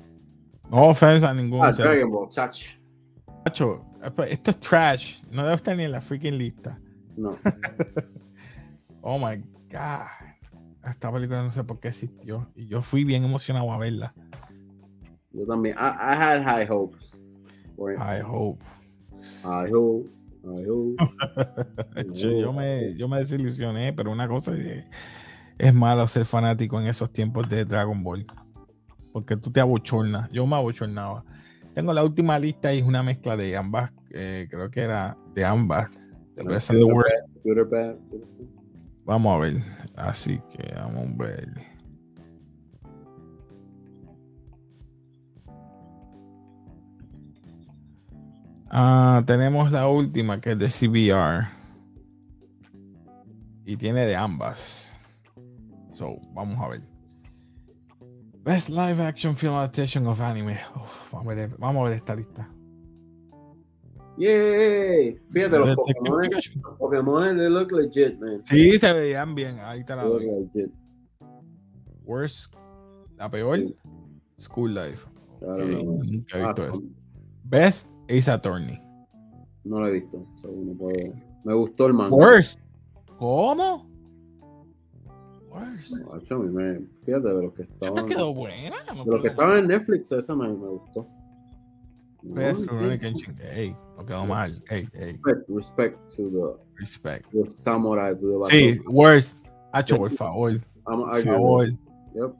No 0.71 0.87
ofensa 0.87 1.29
a 1.29 1.33
ningún 1.33 1.63
Ah. 1.63 1.71
Dragon 1.71 2.09
Ball, 2.11 2.29
chach. 2.29 2.77
Macho, 3.45 3.85
Esto 4.29 4.51
es 4.51 4.59
trash. 4.61 5.21
No 5.29 5.43
debe 5.43 5.55
estar 5.55 5.75
ni 5.75 5.83
en 5.83 5.91
la 5.91 5.99
freaking 6.01 6.37
lista. 6.37 6.79
No. 7.17 7.35
Oh 9.01 9.17
my 9.17 9.37
God. 9.71 10.28
Esta 10.83 11.11
película 11.11 11.43
no 11.43 11.51
sé 11.51 11.63
por 11.63 11.79
qué 11.79 11.89
existió. 11.89 12.47
Y 12.55 12.67
yo 12.67 12.81
fui 12.81 13.03
bien 13.03 13.23
emocionado 13.23 13.71
a 13.71 13.77
verla. 13.77 14.13
Yo 15.31 15.45
también. 15.45 15.75
I, 15.75 15.79
I 15.79 16.15
had 16.15 16.43
high 16.43 16.65
hopes. 16.69 17.19
I 17.77 18.21
hope. 18.21 18.63
I 19.43 19.69
hope. 19.71 20.09
I 20.43 20.63
hope. 20.67 20.95
Yo, 22.13 22.31
yo 22.31 22.53
me, 22.53 22.95
yo 22.95 23.07
me 23.09 23.19
desilusioné, 23.19 23.91
pero 23.93 24.09
una 24.11 24.27
cosa 24.27 24.55
es, 24.55 24.85
es 25.57 25.73
malo 25.73 26.07
ser 26.07 26.25
fanático 26.25 26.79
en 26.79 26.87
esos 26.87 27.11
tiempos 27.11 27.49
de 27.49 27.65
Dragon 27.65 28.01
Ball. 28.01 28.25
Porque 29.11 29.35
tú 29.35 29.51
te 29.51 29.59
abochornas. 29.59 30.29
Yo 30.31 30.47
me 30.47 30.55
abochornaba. 30.55 31.25
Tengo 31.75 31.93
la 31.93 32.03
última 32.03 32.39
lista 32.39 32.73
y 32.73 32.79
es 32.79 32.85
una 32.85 33.03
mezcla 33.03 33.35
de 33.35 33.55
ambas. 33.57 33.91
eh, 34.11 34.47
creo 34.49 34.71
que 34.71 34.81
era 34.81 35.17
de 35.35 35.43
ambas. 35.45 35.89
The 36.35 36.43
best 36.43 36.69
of 36.69 36.77
the 36.77 36.83
worst. 36.85 37.11
Vamos 39.09 39.35
a 39.35 39.39
ver. 39.39 39.63
Así 39.95 40.39
que 40.51 40.71
vamos 40.75 41.07
a 41.07 41.23
ver. 41.23 41.49
Ah, 48.69 49.23
tenemos 49.25 49.71
la 49.71 49.87
última 49.87 50.39
que 50.39 50.51
es 50.51 50.59
de 50.59 50.67
CBR. 50.67 51.47
Y 53.65 53.77
tiene 53.77 54.05
de 54.05 54.15
ambas. 54.15 54.95
So, 55.89 56.21
vamos 56.35 56.63
a 56.63 56.67
ver. 56.67 56.83
Best 58.43 58.69
live 58.69 59.03
action 59.03 59.35
film 59.35 59.55
adaptation 59.55 60.05
of 60.05 60.21
anime. 60.21 60.59
Vamos 61.11 61.81
a 61.81 61.89
ver 61.89 61.93
esta 61.93 62.15
lista. 62.15 62.47
Yay! 64.19 65.17
Fíjate, 65.31 65.57
los 65.57 65.75
Pokémon, 65.75 66.29
los 66.29 66.77
Pokémon 66.77 67.37
they 67.37 67.49
look 67.49 67.71
legit, 67.71 68.19
man. 68.19 68.41
Sí, 68.45 68.77
se 68.77 68.91
veían 68.93 69.33
bien. 69.33 69.59
Ahí 69.61 69.79
está 69.79 69.95
la 69.95 70.03
They 70.03 70.11
doy. 70.53 70.71
Worst, 72.03 72.53
la 73.17 73.29
peor, 73.31 73.57
Sí. 73.59 73.75
School 74.37 74.73
Life. 74.73 75.07
Claro, 75.39 75.53
Ok, 75.63 75.69
no, 75.69 75.77
no. 75.83 76.03
Nunca 76.03 76.37
he 76.37 76.41
Ah, 76.43 76.47
visto 76.47 76.61
no, 76.65 76.71
eso. 76.73 76.81
Best 77.45 77.87
Ace 78.09 78.29
Attorney. 78.31 78.81
no 79.63 79.79
lo 79.79 79.87
he 79.87 79.91
visto. 79.93 80.17
no 80.17 80.73
puedo- 80.77 81.13
Me 81.45 81.53
gustó 81.53 81.87
el 81.87 81.93
manga. 81.93 82.15
Worst. 82.15 82.59
¿Cómo? 83.17 83.87
Worst. 85.49 86.31
Me- 86.31 86.81
Fíjate, 87.05 87.27
de 87.27 87.41
los 87.43 87.53
que 87.53 87.61
estaban. 87.63 87.93
te 88.05 88.13
quedó 88.13 88.33
buena. 88.33 88.75
no 88.95 89.05
De 89.05 89.11
los 89.11 89.21
que 89.21 89.27
estaban 89.29 89.59
en 89.59 89.67
Netflix, 89.67 90.11
esa 90.11 90.35
me, 90.35 90.47
me 90.49 90.67
gustó. 90.67 91.07
Best. 92.21 92.65
Rurouni 92.67 92.99
Kenshin. 92.99 93.35
Ey, 93.41 93.75
no 93.97 94.05
quedó 94.05 94.25
mal. 94.25 94.61
Ey, 94.69 94.87
ey. 94.93 95.17
Respect, 95.23 95.49
respect 95.49 96.15
to 96.15 96.59
Respect. 96.77 97.31
the, 97.31 97.43
the 97.43 97.49
samurai, 97.49 98.13
to 98.13 98.19
the 98.19 98.49
Sí, 98.49 98.79
worst. 98.87 99.39
Hacho, 99.73 99.97
por 99.97 100.09
favor. 100.11 100.59
Por 100.83 101.23
favor. 101.23 101.67
Yep. 102.13 102.35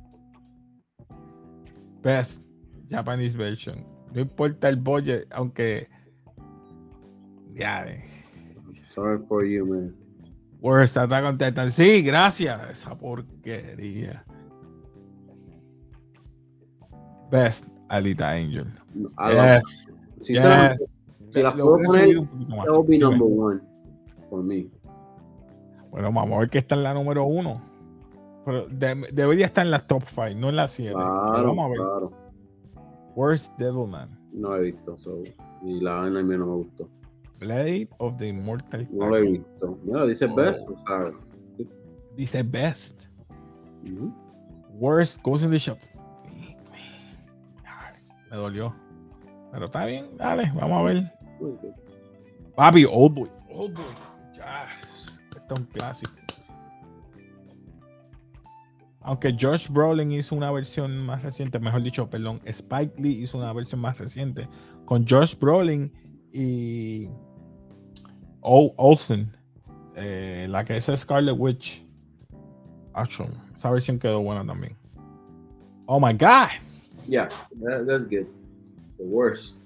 Best 2.01 2.41
Japanese 2.89 3.35
version. 3.35 3.85
No 4.13 4.21
importa 4.21 4.69
el 4.69 4.77
budget, 4.77 5.27
aunque. 5.31 5.87
Ya. 7.53 7.85
eh. 7.87 8.03
Sorry 8.81 9.19
for 9.27 9.45
you, 9.45 9.65
man. 9.65 9.95
Worst 10.61 10.97
Attack 10.97 11.23
on 11.25 11.37
Titan. 11.37 11.71
Sí, 11.71 12.01
gracias. 12.01 12.69
Esa 12.71 12.97
porquería. 12.97 14.25
Best 17.31 17.67
Alita 17.89 18.29
Angel. 18.29 18.65
I 19.17 19.33
love- 19.33 19.61
Yes. 19.61 19.87
Si 20.21 20.33
las 21.41 21.53
puedo 21.53 21.77
poner, 21.83 22.15
that 22.15 22.69
will 22.69 22.83
be 22.85 22.97
Dime. 22.97 22.99
number 23.17 23.27
one 23.27 23.61
for 24.29 24.43
me. 24.43 24.67
Bueno, 25.91 26.11
vamos 26.11 26.31
a 26.37 26.39
ver 26.39 26.49
que 26.49 26.57
está 26.59 26.75
en 26.75 26.83
la 26.83 26.93
número 26.93 27.23
uno. 27.25 27.61
Pero 28.45 28.65
de- 28.67 29.07
debería 29.13 29.45
estar 29.45 29.63
en 29.65 29.71
la 29.71 29.79
top 29.79 30.03
5, 30.07 30.35
no 30.39 30.49
en 30.49 30.55
la 30.55 30.67
7. 30.67 30.93
Claro, 30.93 31.47
vamos 31.55 31.65
a 31.65 31.69
ver. 31.69 31.77
claro. 31.77 32.11
Worst 33.15 33.57
Devilman. 33.57 34.09
No 34.33 34.55
he 34.55 34.63
visto, 34.71 34.97
so, 34.97 35.21
y 35.63 35.79
la 35.81 36.03
anime 36.03 36.37
no 36.37 36.45
me 36.47 36.53
gustó. 36.63 36.89
Blade 37.39 37.89
of 37.99 38.17
the 38.17 38.27
Immortal 38.27 38.87
No 38.91 39.07
lo 39.09 39.17
he 39.17 39.21
visto. 39.21 39.77
Mira, 39.83 40.05
dice 40.05 40.25
Oh. 40.25 40.35
best, 40.35 40.67
o 40.69 40.75
sea. 40.85 41.11
Dice 42.15 42.43
best. 42.43 43.01
Worst 44.79 45.21
Ghost 45.23 45.43
in 45.43 45.51
the 45.51 45.59
Shop. 45.59 45.77
Me 48.29 48.37
dolió. 48.37 48.75
Pero 49.51 49.65
está 49.65 49.85
bien, 49.85 50.15
dale, 50.17 50.51
vamos 50.55 50.79
a 50.79 50.83
ver. 50.83 51.13
Muy 51.39 51.51
bien. 51.61 51.73
Papi, 52.55 52.85
Oldboy. 52.85 53.29
Oldboy. 53.49 53.85
Yes. 54.33 55.19
Este 55.35 55.53
es 55.53 55.59
un 55.59 55.65
clásico. 55.67 56.11
Aunque 59.01 59.35
Josh 59.39 59.69
Brolin 59.69 60.11
hizo 60.11 60.35
una 60.35 60.51
versión 60.51 60.97
más 61.05 61.23
reciente, 61.23 61.59
mejor 61.59 61.81
dicho, 61.81 62.09
perdón, 62.09 62.41
Spike 62.45 62.93
Lee 63.01 63.21
hizo 63.21 63.37
una 63.37 63.51
versión 63.53 63.79
más 63.81 63.97
reciente 63.97 64.47
con 64.85 65.07
Josh 65.07 65.35
Brolin 65.39 65.91
y 66.31 67.07
O- 68.41 68.73
Olsen, 68.77 69.31
eh, 69.95 70.47
la 70.49 70.63
que 70.65 70.77
es 70.77 70.91
Scarlet 70.95 71.35
Witch. 71.37 71.85
Acho, 72.93 73.25
esa 73.55 73.71
versión 73.71 73.97
quedó 73.99 74.21
buena 74.21 74.45
también. 74.45 74.75
Oh 75.85 75.99
my 75.99 76.13
god. 76.13 76.49
Yeah, 77.09 77.27
that- 77.61 77.85
that's 77.87 78.05
good. 78.05 78.27
The 78.97 79.03
worst. 79.05 79.65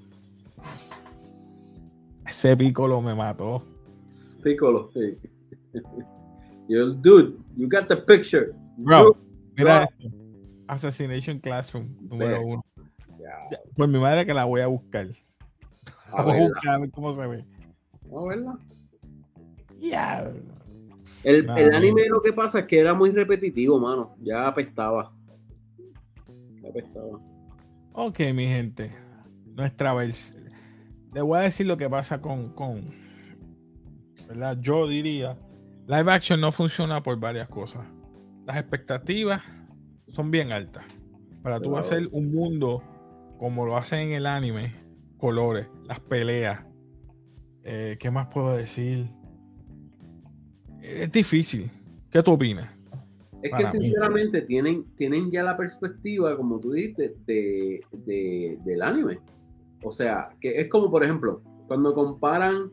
Ese 2.25 2.55
Piccolo 2.55 3.01
me 3.01 3.13
mató. 3.13 3.61
Piccolo. 4.41 4.89
you 6.69 6.93
dude, 7.01 7.37
you 7.57 7.67
got 7.67 7.87
the 7.89 7.97
picture. 7.97 8.55
Bro, 8.77 9.17
mira 9.57 9.87
Bro. 9.99 10.07
esto. 10.07 10.17
Assassination 10.67 11.39
Classroom, 11.39 11.89
número 12.09 12.37
Best. 12.37 12.47
uno. 12.47 12.65
Yeah. 13.19 13.59
Por 13.75 13.87
mi 13.87 13.99
madre 13.99 14.25
que 14.25 14.33
la 14.33 14.45
voy 14.45 14.61
a 14.61 14.67
buscar. 14.67 15.07
A 16.11 16.17
La 16.17 16.23
voy 16.23 16.37
a 16.39 16.47
buscar 16.47 16.75
a 16.75 16.79
ver 16.79 16.91
cómo 16.91 17.13
se 17.13 17.27
ve. 17.27 17.45
Vamos 18.05 18.23
a 18.25 18.27
verla. 18.29 18.57
Ya. 19.79 20.31
El, 21.23 21.45
Nah, 21.45 21.57
el 21.57 21.73
anime 21.75 22.05
lo 22.07 22.21
que 22.21 22.31
pasa 22.33 22.59
es 22.59 22.65
que 22.65 22.79
era 22.79 22.93
muy 22.93 23.11
repetitivo, 23.11 23.79
mano. 23.79 24.15
Ya 24.21 24.47
apestaba. 24.47 25.11
Ya 26.61 26.69
apestaba. 26.69 27.19
Ok, 27.93 28.19
mi 28.33 28.45
gente. 28.47 28.91
Nuestra 29.45 29.93
vez. 29.93 30.35
Le 31.13 31.21
voy 31.21 31.37
a 31.37 31.41
decir 31.41 31.67
lo 31.67 31.77
que 31.77 31.89
pasa 31.89 32.21
con, 32.21 32.49
con. 32.53 32.93
¿Verdad? 34.27 34.57
Yo 34.59 34.87
diría. 34.87 35.37
Live 35.87 36.11
action 36.11 36.39
no 36.41 36.51
funciona 36.51 37.03
por 37.03 37.19
varias 37.19 37.47
cosas. 37.49 37.85
Las 38.45 38.57
expectativas 38.57 39.41
son 40.07 40.31
bien 40.31 40.51
altas. 40.51 40.85
Para 41.43 41.59
tú 41.59 41.77
hacer 41.77 42.07
un 42.11 42.31
mundo 42.31 42.81
como 43.37 43.65
lo 43.65 43.75
hacen 43.75 43.99
en 44.07 44.13
el 44.13 44.25
anime, 44.25 44.73
colores, 45.17 45.69
las 45.85 45.99
peleas. 45.99 46.65
eh, 47.63 47.97
¿Qué 47.99 48.09
más 48.11 48.27
puedo 48.27 48.55
decir? 48.55 49.09
Es 50.81 51.11
difícil. 51.11 51.69
¿Qué 52.09 52.23
tú 52.23 52.31
opinas? 52.31 52.69
Es 53.43 53.51
que 53.51 53.63
mí. 53.63 53.69
sinceramente 53.69 54.41
tienen, 54.41 54.85
tienen 54.95 55.29
ya 55.31 55.43
la 55.43 55.55
perspectiva, 55.57 56.35
como 56.37 56.59
tú 56.59 56.71
dijiste, 56.71 57.15
de, 57.25 57.81
de- 57.91 58.57
del 58.63 58.81
anime. 58.81 59.19
O 59.83 59.91
sea, 59.91 60.29
que 60.39 60.59
es 60.61 60.69
como, 60.69 60.89
por 60.89 61.03
ejemplo, 61.03 61.41
cuando 61.67 61.93
comparan 61.93 62.71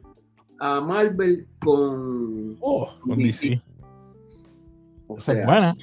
a 0.61 0.81
Marvel 0.81 1.47
con... 1.61 2.57
Oh, 2.61 2.89
con 3.01 3.19
DC. 3.19 3.49
DC. 3.49 3.63
O 5.09 5.19
es 5.19 5.25
sea, 5.25 5.45
buena. 5.45 5.75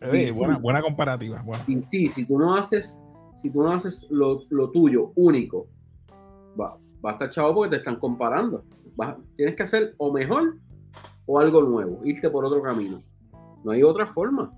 Eh, 0.00 0.32
buena. 0.34 0.58
Buena 0.58 0.82
comparativa. 0.82 1.40
buena. 1.42 1.62
y 1.68 1.80
sí, 1.82 2.08
si 2.08 2.24
tú 2.24 2.36
no 2.38 2.56
haces, 2.56 3.00
si 3.36 3.50
tú 3.50 3.62
no 3.62 3.70
haces 3.72 4.08
lo, 4.10 4.42
lo 4.50 4.70
tuyo 4.70 5.12
único, 5.14 5.68
va, 6.60 6.76
va 7.04 7.10
a 7.10 7.12
estar 7.12 7.30
chavo 7.30 7.54
porque 7.54 7.70
te 7.70 7.76
están 7.76 7.96
comparando. 8.00 8.64
Vas- 8.96 9.16
tienes 9.36 9.54
que 9.54 9.62
hacer 9.62 9.94
o 9.98 10.12
mejor 10.12 10.58
o 11.26 11.38
algo 11.38 11.62
nuevo, 11.62 12.00
irte 12.04 12.28
por 12.28 12.44
otro 12.44 12.60
camino. 12.60 13.00
No 13.64 13.72
hay 13.72 13.82
otra 13.82 14.06
forma. 14.06 14.52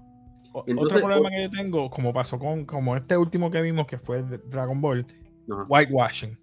Entonces, 0.66 0.96
Otro 0.96 1.06
problema 1.06 1.30
que 1.30 1.42
yo 1.42 1.50
tengo, 1.50 1.90
como 1.90 2.12
pasó 2.12 2.38
con 2.38 2.64
como 2.64 2.94
este 2.94 3.16
último 3.16 3.50
que 3.50 3.60
vimos, 3.60 3.86
que 3.86 3.98
fue 3.98 4.22
Dragon 4.22 4.80
Ball, 4.80 5.06
Ajá. 5.50 5.66
whitewashing. 5.68 6.38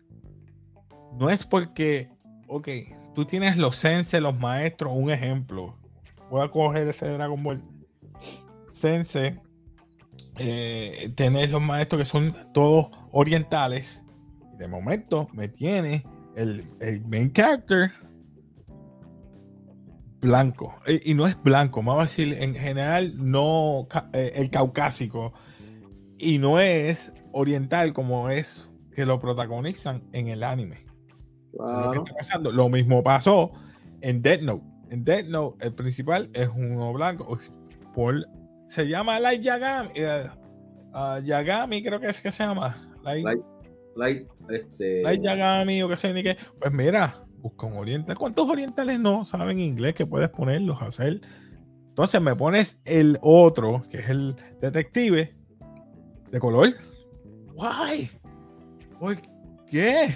No 1.18 1.30
es 1.30 1.46
porque, 1.46 2.10
ok, 2.48 2.68
tú 3.16 3.26
tienes 3.26 3.58
los 3.58 3.78
sense, 3.78 4.20
los 4.20 4.38
maestros, 4.38 4.92
un 4.96 5.10
ejemplo. 5.10 5.78
Voy 6.30 6.42
a 6.42 6.50
coger 6.50 6.88
ese 6.88 7.08
Dragon 7.10 7.42
Ball. 7.42 7.64
Sense, 8.68 9.40
eh, 10.38 11.12
tenés 11.16 11.52
los 11.52 11.62
maestros 11.62 12.02
que 12.02 12.06
son 12.06 12.36
todos 12.54 12.88
orientales. 13.12 14.04
Y 14.54 14.58
de 14.58 14.68
momento 14.68 15.28
me 15.34 15.48
tiene 15.48 16.06
el, 16.36 16.66
el 16.82 17.06
main 17.06 17.32
character 17.32 17.92
blanco. 20.22 20.76
Y 21.04 21.14
no 21.14 21.28
es 21.28 21.42
blanco, 21.42 21.82
vamos 21.84 22.00
a 22.00 22.04
decir, 22.04 22.38
en 22.40 22.56
general, 22.56 23.14
no 23.18 23.88
eh, 24.14 24.34
el 24.36 24.50
caucásico. 24.50 25.34
Y 26.18 26.38
no 26.38 26.60
es 26.60 27.12
oriental 27.32 27.94
como 27.94 28.30
es 28.30 28.70
que 28.94 29.06
lo 29.06 29.20
protagonizan 29.20 30.04
en 30.14 30.28
el 30.28 30.44
anime. 30.44 30.86
Lo 31.54 31.92
que 31.92 31.98
está 32.00 32.14
pasando. 32.14 32.52
Lo 32.52 32.70
mismo 32.70 33.04
pasó 33.04 33.52
en 34.02 34.22
Dead 34.22 34.42
Note. 34.42 34.64
En 34.90 35.04
Dead 35.04 35.26
Note, 35.26 35.66
el 35.66 35.74
principal 35.74 36.30
es 36.34 36.50
uno 36.56 36.94
blanco. 36.94 37.38
Por, 37.94 38.26
se 38.70 38.88
llama 38.88 39.20
Light 39.20 39.42
Yagami. 39.42 39.90
ah, 40.94 41.20
Yagami, 41.24 41.84
creo 41.84 42.00
que 42.00 42.08
es 42.08 42.22
que 42.22 42.32
se 42.32 42.44
llama. 42.44 42.90
Light, 43.04 43.26
Light, 43.26 43.42
Light, 43.96 44.28
este, 44.50 45.02
Light 45.02 45.22
Yagami 45.24 45.82
o 45.82 45.90
qué 45.90 45.98
sé 45.98 46.14
ni 46.14 46.24
qué. 46.24 46.38
Pues 46.60 46.72
mira, 46.72 47.26
busca 47.42 47.68
un 47.68 47.78
oriental. 47.78 48.18
¿Cuántos 48.18 48.48
orientales 48.48 49.00
no 49.00 49.26
saben 49.26 49.60
inglés 49.60 49.94
que 49.94 50.06
puedes 50.06 50.30
ponerlos 50.30 50.82
a 50.82 50.86
hacer? 50.86 51.22
Entonces 51.90 52.22
me 52.22 52.36
pones 52.36 52.80
el 52.86 53.18
otro, 53.22 53.84
que 53.90 53.98
es 53.98 54.10
el 54.10 54.36
detective, 54.60 55.36
de 56.32 56.40
color. 56.40 56.70
Why? 57.56 58.10
¿Por 59.00 59.18
qué? 59.70 60.16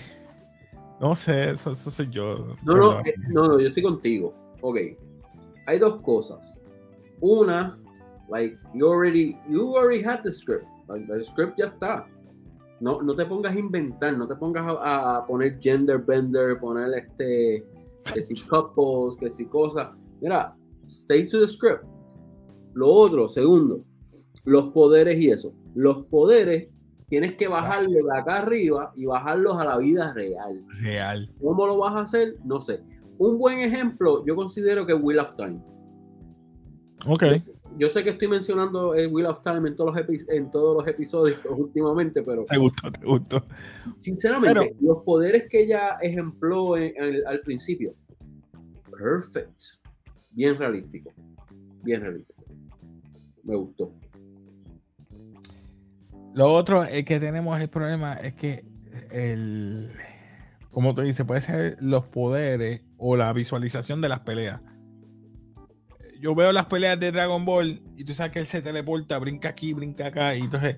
No 0.99 1.15
sé, 1.15 1.51
eso, 1.51 1.71
eso 1.71 1.91
soy 1.91 2.09
yo. 2.09 2.55
No, 2.63 2.75
no, 2.75 2.99
eh, 3.01 3.13
no, 3.27 3.47
no, 3.47 3.59
yo 3.59 3.67
estoy 3.67 3.83
contigo. 3.83 4.33
Ok. 4.61 4.77
Hay 5.67 5.79
dos 5.79 6.01
cosas. 6.01 6.61
Una, 7.19 7.77
like, 8.29 8.57
you 8.73 8.87
already, 8.87 9.37
you 9.49 9.75
already 9.75 10.03
had 10.03 10.21
the 10.23 10.31
script. 10.31 10.65
Like, 10.87 11.05
the 11.07 11.23
script 11.23 11.57
ya 11.57 11.65
está. 11.65 12.07
No, 12.85 13.01
no 13.01 13.15
te 13.15 13.25
pongas 13.25 13.55
a 13.55 13.57
inventar, 13.57 14.15
no 14.15 14.27
te 14.27 14.35
pongas 14.35 14.63
a, 14.63 15.17
a 15.17 15.25
poner 15.25 15.57
gender 15.59 15.97
bender, 15.97 16.59
poner 16.59 16.93
este, 16.93 17.65
que 18.13 18.21
si 18.21 18.35
couples, 18.47 19.17
que 19.17 19.31
si 19.31 19.47
cosas. 19.47 19.89
Mira, 20.21 20.55
stay 20.85 21.27
to 21.27 21.39
the 21.39 21.47
script. 21.47 21.83
Lo 22.75 22.87
otro, 22.87 23.27
segundo, 23.27 23.83
los 24.43 24.65
poderes 24.65 25.19
y 25.19 25.31
eso. 25.31 25.51
Los 25.73 26.05
poderes 26.05 26.69
tienes 27.07 27.35
que 27.37 27.47
bajarlos 27.47 27.91
de 27.91 28.19
acá 28.19 28.37
arriba 28.43 28.93
y 28.95 29.05
bajarlos 29.05 29.57
a 29.57 29.65
la 29.65 29.77
vida 29.79 30.13
real. 30.13 30.63
Real. 30.79 31.33
¿Cómo 31.41 31.65
lo 31.65 31.79
vas 31.79 31.95
a 31.95 32.01
hacer? 32.01 32.37
No 32.43 32.61
sé. 32.61 32.83
Un 33.17 33.39
buen 33.39 33.61
ejemplo, 33.61 34.23
yo 34.27 34.35
considero 34.35 34.85
que 34.85 34.93
Wheel 34.93 35.17
of 35.17 35.33
Time. 35.33 35.59
Ok. 37.07 37.23
Yo 37.77 37.89
sé 37.89 38.03
que 38.03 38.11
estoy 38.11 38.27
mencionando 38.29 38.93
el 38.95 39.11
Wheel 39.11 39.27
of 39.27 39.41
Time 39.41 39.67
en 39.69 39.75
todos 39.75 39.93
los, 39.95 40.05
en 40.29 40.49
todos 40.51 40.77
los 40.77 40.87
episodios 40.87 41.41
últimamente, 41.57 42.23
pero 42.23 42.45
Te 42.45 42.57
gustó, 42.57 42.91
te 42.91 43.05
gustó. 43.05 43.45
sinceramente, 44.01 44.75
los 44.81 45.03
poderes 45.03 45.49
que 45.49 45.63
ella 45.63 45.97
ejempló 46.01 46.77
en- 46.77 46.93
en- 46.95 47.27
al 47.27 47.41
principio, 47.41 47.93
perfect. 48.97 49.59
Bien 50.31 50.57
realístico. 50.57 51.11
Bien 51.83 52.01
realístico. 52.01 52.43
Me 53.43 53.55
gustó. 53.55 53.91
Lo 56.33 56.51
otro 56.51 56.83
es 56.83 57.03
que 57.05 57.19
tenemos 57.19 57.59
el 57.61 57.69
problema 57.69 58.13
es 58.13 58.33
que 58.33 58.65
el, 59.11 59.91
como 60.71 60.93
tú 60.95 61.01
dices, 61.01 61.25
puede 61.25 61.41
ser 61.41 61.77
los 61.81 62.05
poderes 62.05 62.81
o 62.97 63.15
la 63.15 63.31
visualización 63.33 64.01
de 64.01 64.09
las 64.09 64.19
peleas. 64.21 64.61
Yo 66.25 66.33
veo 66.33 66.51
las 66.51 66.65
peleas 66.65 66.99
de 66.99 67.11
Dragon 67.11 67.45
Ball 67.45 67.83
y 67.95 68.03
tú 68.03 68.15
sabes 68.15 68.31
que 68.31 68.39
él 68.39 68.47
se 68.47 68.63
teleporta, 68.63 69.19
brinca 69.19 69.49
aquí, 69.49 69.73
brinca 69.73 70.07
acá. 70.07 70.35
Y 70.35 70.39
entonces 70.39 70.77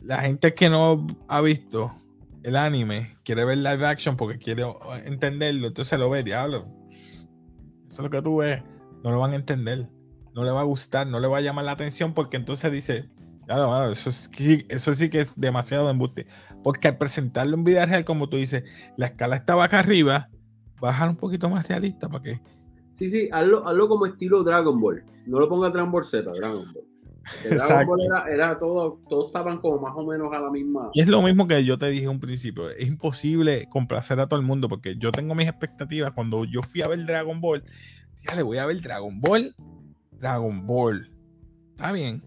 la 0.00 0.22
gente 0.22 0.54
que 0.54 0.68
no 0.68 1.06
ha 1.28 1.40
visto 1.40 1.94
el 2.42 2.56
anime 2.56 3.16
quiere 3.24 3.44
ver 3.44 3.58
live 3.58 3.86
action 3.86 4.16
porque 4.16 4.38
quiere 4.38 4.64
entenderlo. 5.04 5.68
Entonces 5.68 5.96
lo 6.00 6.10
ve, 6.10 6.24
diablo. 6.24 6.66
Eso 7.86 7.92
es 7.92 7.98
lo 8.00 8.10
que 8.10 8.20
tú 8.20 8.38
ves. 8.38 8.64
No 9.04 9.12
lo 9.12 9.20
van 9.20 9.34
a 9.34 9.36
entender. 9.36 9.88
No 10.34 10.42
le 10.42 10.50
va 10.50 10.62
a 10.62 10.64
gustar, 10.64 11.06
no 11.06 11.20
le 11.20 11.28
va 11.28 11.38
a 11.38 11.42
llamar 11.42 11.66
la 11.66 11.70
atención 11.70 12.12
porque 12.12 12.36
entonces 12.36 12.72
dice, 12.72 13.08
Claro, 13.46 13.92
eso, 13.92 14.10
es 14.10 14.28
eso 14.68 14.94
sí 14.96 15.10
que 15.10 15.20
es 15.20 15.34
demasiado 15.36 15.84
de 15.84 15.92
embuste. 15.92 16.26
Porque 16.64 16.88
al 16.88 16.98
presentarlo 16.98 17.54
en 17.54 17.62
vida 17.62 17.86
real, 17.86 18.04
como 18.04 18.28
tú 18.28 18.36
dices, 18.36 18.64
la 18.96 19.06
escala 19.06 19.36
estaba 19.36 19.62
acá 19.62 19.78
arriba, 19.78 20.28
bajar 20.80 21.08
un 21.08 21.14
poquito 21.14 21.48
más 21.48 21.68
realista 21.68 22.08
para 22.08 22.24
que. 22.24 22.40
Sí, 22.98 23.08
sí, 23.08 23.28
hazlo, 23.30 23.64
hazlo 23.64 23.88
como 23.88 24.06
estilo 24.06 24.42
Dragon 24.42 24.76
Ball. 24.80 25.04
No 25.24 25.38
lo 25.38 25.48
ponga 25.48 25.70
Dragon 25.70 25.92
Ball 25.92 26.02
Z, 26.04 26.32
Dragon 26.32 26.64
Ball. 26.72 26.84
Dragon. 27.48 27.86
Ball 27.86 28.00
era, 28.00 28.24
era 28.24 28.58
todo, 28.58 28.98
todos 29.08 29.26
estaban 29.26 29.58
como 29.58 29.78
más 29.78 29.92
o 29.94 30.04
menos 30.04 30.32
a 30.32 30.40
la 30.40 30.50
misma. 30.50 30.90
Y 30.94 31.02
es 31.02 31.06
lo 31.06 31.22
mismo 31.22 31.46
que 31.46 31.64
yo 31.64 31.78
te 31.78 31.86
dije 31.90 32.08
un 32.08 32.18
principio. 32.18 32.68
Es 32.68 32.88
imposible 32.88 33.68
complacer 33.70 34.18
a 34.18 34.26
todo 34.26 34.40
el 34.40 34.44
mundo 34.44 34.68
porque 34.68 34.96
yo 34.96 35.12
tengo 35.12 35.36
mis 35.36 35.46
expectativas. 35.46 36.10
Cuando 36.10 36.44
yo 36.44 36.60
fui 36.64 36.82
a 36.82 36.88
ver 36.88 37.06
Dragon 37.06 37.40
Ball, 37.40 37.62
ya 38.28 38.34
le 38.34 38.42
voy 38.42 38.58
a 38.58 38.66
ver 38.66 38.80
Dragon 38.80 39.20
Ball. 39.20 39.54
Dragon 40.10 40.66
Ball. 40.66 41.08
Está 41.76 41.92
bien. 41.92 42.24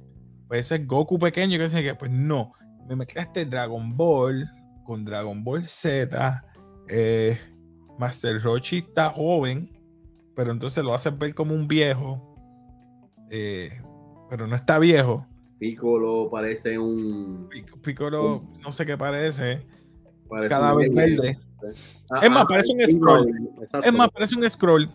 Puede 0.48 0.64
ser 0.64 0.86
Goku 0.86 1.20
pequeño 1.20 1.58
que 1.58 1.68
sé 1.68 1.84
que, 1.84 1.96
pues 1.96 2.12
no. 2.12 2.54
Me 2.88 2.96
mezclaste 2.96 3.46
Dragon 3.46 3.98
Ball 3.98 4.50
con 4.86 5.04
Dragon 5.04 5.44
Ball 5.44 5.64
Z. 5.68 6.46
eh, 6.88 7.38
Master 8.00 8.42
Roshi 8.42 8.78
está 8.78 9.10
joven, 9.10 9.71
pero 10.42 10.52
entonces 10.54 10.84
lo 10.84 10.92
haces 10.96 11.16
ver 11.20 11.36
como 11.36 11.54
un 11.54 11.68
viejo. 11.68 12.36
eh, 13.30 13.70
pero 14.28 14.48
no 14.48 14.56
está 14.56 14.80
viejo. 14.80 15.28
Piccolo 15.60 16.30
parece 16.32 16.80
un. 16.80 17.48
Pic- 17.48 17.80
Piccolo, 17.82 18.44
no 18.64 18.72
sé 18.72 18.88
qué 18.88 18.98
parece. 18.98 19.64
parece 20.28 20.50
Cada 20.50 20.74
un 20.74 20.80
vez 20.80 20.92
verde. 20.92 21.40
Ah, 22.10 22.22
Es 22.24 22.32
más, 22.32 22.42
ah, 22.44 22.48
parece 22.50 22.74
un 22.74 22.80
scroll. 22.80 23.50
exacto. 23.62 23.88
Es 23.88 23.94
más, 23.94 24.10
parece 24.10 24.36
un 24.36 24.50
scroll. 24.50 24.90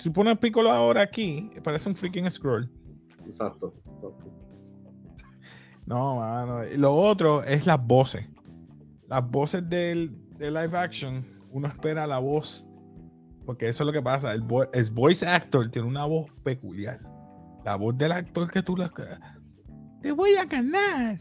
Si 0.00 0.10
pones 0.10 0.36
Piccolo 0.38 0.72
ahora 0.72 1.02
aquí, 1.02 1.48
parece 1.62 1.88
un 1.88 1.94
freaking 1.94 2.28
scroll. 2.28 2.68
Exacto. 3.24 3.72
exacto. 3.94 4.26
No, 5.86 6.16
mano. 6.16 6.62
Lo 6.76 6.92
otro 6.92 7.44
es 7.44 7.64
las 7.66 7.86
voces. 7.86 8.26
Las 9.06 9.30
voces 9.30 9.68
del, 9.68 10.10
de 10.36 10.50
live 10.50 10.76
action, 10.76 11.24
uno 11.52 11.68
espera 11.68 12.04
la 12.08 12.18
voz. 12.18 12.68
Porque 13.46 13.68
eso 13.68 13.84
es 13.84 13.86
lo 13.86 13.92
que 13.92 14.02
pasa. 14.02 14.32
El, 14.32 14.42
vo- 14.42 14.68
el 14.72 14.90
voice 14.90 15.26
actor 15.26 15.70
tiene 15.70 15.88
una 15.88 16.04
voz 16.04 16.30
peculiar. 16.42 16.98
La 17.64 17.76
voz 17.76 17.96
del 17.96 18.12
actor 18.12 18.50
que 18.50 18.62
tú 18.62 18.76
la. 18.76 18.92
Te 20.02 20.12
voy 20.12 20.34
a 20.34 20.44
ganar. 20.44 21.18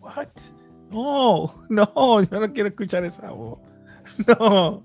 What? 0.00 0.28
No, 0.90 1.54
no, 1.68 2.22
yo 2.22 2.40
no 2.40 2.52
quiero 2.52 2.68
escuchar 2.70 3.04
esa 3.04 3.30
voz. 3.32 3.58
No. 4.26 4.82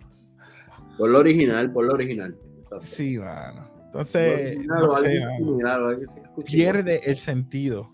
Por 0.97 1.09
lo 1.09 1.19
original, 1.19 1.71
por 1.73 1.85
lo 1.85 1.93
original. 1.93 2.37
Exacto. 2.57 2.85
Sí, 2.85 3.17
mano. 3.17 3.67
Entonces, 3.85 4.55
original, 4.57 4.79
no 4.81 4.91
sé, 4.91 5.35
similar, 5.37 5.99
pierde 6.45 7.01
el 7.09 7.17
sentido. 7.17 7.89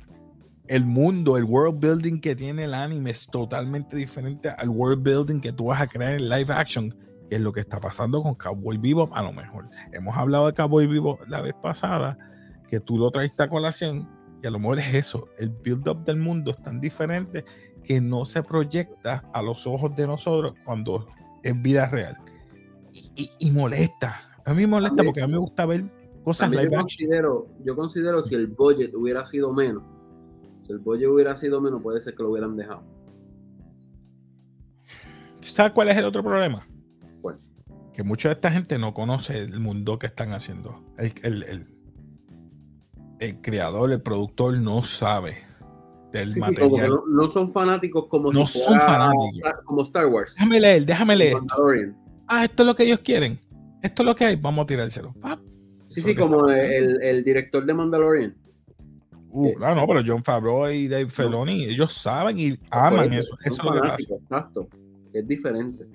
El 0.68 0.86
mundo, 0.86 1.38
el 1.38 1.44
world 1.46 1.80
building 1.80 2.20
que 2.20 2.36
tiene 2.36 2.66
el 2.66 2.74
anime 2.74 3.12
es 3.12 3.28
totalmente 3.28 3.96
diferente 3.98 4.50
al 4.50 4.70
world 4.70 5.04
building 5.04 5.40
que 5.40 5.52
tú 5.52 5.66
vas 5.66 5.82
a 5.82 5.88
crear 5.88 6.14
en 6.14 6.28
live 6.30 6.54
action, 6.54 6.96
que 7.32 7.38
es 7.38 7.42
lo 7.42 7.54
que 7.54 7.62
está 7.62 7.80
pasando 7.80 8.22
con 8.22 8.36
Cowboy 8.36 8.78
Vivo. 8.78 9.10
A 9.16 9.24
lo 9.24 9.32
mejor 9.32 9.70
hemos 9.94 10.18
hablado 10.18 10.48
de 10.48 10.54
Cowboy 10.54 10.86
Vivo 10.86 11.18
la 11.30 11.40
vez 11.42 11.54
pasada, 11.64 12.18
que 12.68 12.82
tú 12.82 12.98
lo 12.98 13.10
traiste 13.10 13.42
a 13.42 13.48
colación, 13.48 14.06
y 14.44 14.48
a 14.48 14.52
lo 14.52 14.60
mejor 14.60 14.80
es 14.80 14.94
eso. 14.96 15.30
El 15.38 15.48
build 15.50 15.88
up 15.88 16.04
del 16.04 16.18
mundo 16.18 16.52
es 16.52 16.62
tan 16.62 16.82
diferente 16.82 17.46
que 17.86 18.02
no 18.02 18.26
se 18.26 18.44
proyecta 18.44 19.24
a 19.34 19.42
los 19.42 19.66
ojos 19.66 19.96
de 19.96 20.08
nosotros 20.08 20.56
cuando 20.66 21.06
es 21.42 21.62
vida 21.62 21.88
real. 21.88 22.18
Y, 22.92 23.14
y- 23.16 23.32
y 23.48 23.52
molesta. 23.52 24.30
A 24.44 24.54
mí 24.54 24.64
me 24.64 24.68
molesta 24.68 24.98
También- 24.98 25.06
porque 25.14 25.22
a 25.22 25.28
mí 25.28 25.32
me 25.32 25.40
gusta 25.40 25.66
ver 25.66 25.86
cosas 26.26 26.52
live 26.52 26.64
yo 26.70 26.80
considero, 26.80 27.48
yo 27.64 27.76
considero 27.78 28.22
si 28.24 28.36
el 28.36 28.48
budget 28.48 28.94
hubiera 28.94 29.24
sido 29.24 29.54
menos, 29.54 29.84
si 30.68 30.74
el 30.74 30.80
budget 30.80 31.08
hubiera 31.08 31.34
sido 31.34 31.62
menos, 31.62 31.82
puede 31.82 32.02
ser 32.02 32.14
que 32.14 32.24
lo 32.24 32.32
hubieran 32.32 32.58
dejado. 32.58 32.84
¿Sabes 35.40 35.72
cuál 35.72 35.88
es 35.88 35.96
el 35.96 36.04
otro 36.04 36.22
problema? 36.22 36.68
Que 38.02 38.08
mucha 38.08 38.30
de 38.30 38.34
esta 38.34 38.50
gente 38.50 38.80
no 38.80 38.96
conoce 38.96 39.38
el 39.38 39.60
mundo 39.60 40.00
que 40.00 40.08
están 40.08 40.32
haciendo. 40.34 40.84
El, 40.98 41.14
el- 41.22 41.44
el- 41.44 41.68
el 43.20 43.42
creador, 43.42 43.92
el 43.92 44.02
productor 44.02 44.58
no 44.58 44.82
sabe 44.82 45.38
del 46.12 46.34
Sí, 46.34 46.40
material. 46.40 46.90
no, 46.90 47.04
no 47.08 47.28
son 47.28 47.48
fanáticos 47.48 48.08
como 48.08 48.32
No 48.32 48.48
si 48.48 48.58
son 48.58 48.70
fuera 48.74 48.82
fanáticos. 48.88 49.52
Como 49.66 49.84
Star 49.84 50.08
Wars. 50.08 50.34
Déjame 50.34 50.60
leer, 50.60 50.84
déjame 50.84 51.16
leer. 51.16 51.38
Ah, 52.28 52.44
esto 52.44 52.64
es 52.64 52.68
lo 52.68 52.74
que 52.74 52.86
ellos 52.86 53.02
quieren. 53.02 53.40
Esto 53.84 54.02
es 54.02 54.06
lo 54.08 54.16
que 54.16 54.26
hay. 54.26 54.36
Vamos 54.36 54.64
a 54.64 54.66
tirárselo. 54.66 55.14
Pap. 55.22 55.40
Sí, 55.90 56.02
sí, 56.02 56.16
como 56.16 56.48
el, 56.50 57.04
el 57.04 57.24
director 57.24 57.64
de 57.64 57.74
Mandalorian. 57.76 58.36
Uh, 59.30 59.52
ah, 59.62 59.76
no, 59.76 59.86
pero 59.86 60.02
John 60.04 60.24
Favreau 60.24 60.68
y 60.72 60.88
Dave 60.88 61.08
Filoni, 61.12 61.66
ellos 61.66 61.94
saben 61.94 62.40
y 62.40 62.58
aman 62.72 63.14
eso. 63.14 63.38
Eso 63.46 63.58
es 63.58 63.64
lo 63.64 63.74
que 63.74 63.80
pasa. 63.80 64.16
Exacto. 64.16 64.68
Es 65.14 65.28
diferente. 65.28 65.86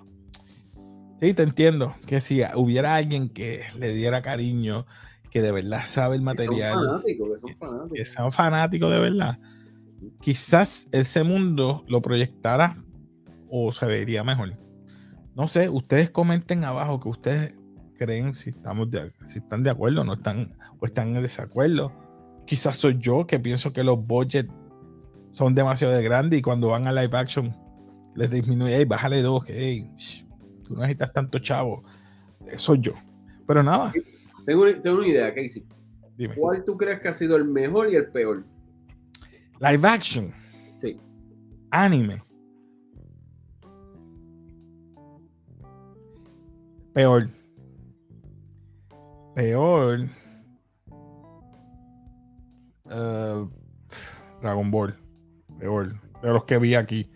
Sí, 1.20 1.34
te 1.34 1.42
entiendo. 1.42 1.94
Que 2.06 2.20
si 2.20 2.42
hubiera 2.54 2.94
alguien 2.96 3.28
que 3.28 3.62
le 3.78 3.94
diera 3.94 4.22
cariño, 4.22 4.86
que 5.30 5.42
de 5.42 5.52
verdad 5.52 5.82
sabe 5.86 6.16
el 6.16 6.20
Que 6.20 6.24
material. 6.24 6.72
Son 6.74 6.88
fanáticos, 6.88 7.28
que 7.28 7.38
son 7.38 7.56
fanáticos. 7.56 7.92
que 7.94 8.04
sean 8.04 8.32
fanáticos 8.32 8.90
de 8.90 8.98
verdad, 8.98 9.38
quizás 10.20 10.88
ese 10.92 11.22
mundo 11.22 11.84
lo 11.88 12.02
proyectara 12.02 12.76
o 13.48 13.72
se 13.72 13.86
vería 13.86 14.24
mejor. 14.24 14.56
No 15.34 15.48
sé, 15.48 15.68
ustedes 15.68 16.10
comenten 16.10 16.64
abajo 16.64 17.00
que 17.00 17.08
ustedes 17.08 17.54
creen 17.98 18.34
si 18.34 18.50
estamos 18.50 18.90
de, 18.90 19.12
si 19.26 19.38
están 19.38 19.62
de 19.62 19.70
acuerdo 19.70 20.02
o 20.02 20.04
no 20.04 20.14
están 20.14 20.56
o 20.80 20.86
están 20.86 21.16
en 21.16 21.22
desacuerdo. 21.22 21.92
Quizás 22.46 22.76
soy 22.76 22.96
yo 22.98 23.26
que 23.26 23.38
pienso 23.38 23.72
que 23.72 23.82
los 23.82 24.04
budgets 24.06 24.50
son 25.32 25.54
demasiado 25.54 25.92
de 25.94 26.02
grandes 26.02 26.38
y 26.38 26.42
cuando 26.42 26.68
van 26.68 26.86
a 26.86 26.92
live 26.92 27.16
action 27.16 27.54
les 28.14 28.30
disminuye, 28.30 28.76
hey, 28.78 28.84
bájale 28.86 29.20
dos, 29.20 29.44
que 29.44 29.52
hey, 29.54 29.90
tú 30.66 30.74
no 30.74 30.80
necesitas 30.80 31.12
tanto 31.12 31.38
chavo. 31.38 31.82
Eh, 32.46 32.54
Soy 32.58 32.80
yo. 32.80 32.92
Pero 33.46 33.62
nada, 33.62 33.92
Tengo, 34.44 34.62
una, 34.62 34.80
tengo 34.82 34.98
una 34.98 35.06
idea, 35.08 35.34
Casey. 35.34 35.66
dime. 36.16 36.34
¿Cuál 36.34 36.64
tú 36.64 36.76
crees 36.76 37.00
que 37.00 37.08
ha 37.08 37.12
sido 37.14 37.36
el 37.36 37.44
mejor 37.44 37.90
y 37.92 37.96
el 37.96 38.08
peor? 38.08 38.44
Live 39.60 39.88
action. 39.88 40.32
Sí. 40.82 41.00
Anime. 41.70 42.22
Peor. 46.92 47.28
Peor. 49.34 50.08
Eh, 52.90 53.46
Dragon 54.40 54.70
Ball. 54.70 54.94
Peor. 55.58 55.94
De 56.22 56.32
los 56.32 56.44
que 56.44 56.58
vi 56.58 56.74
aquí. 56.74 57.10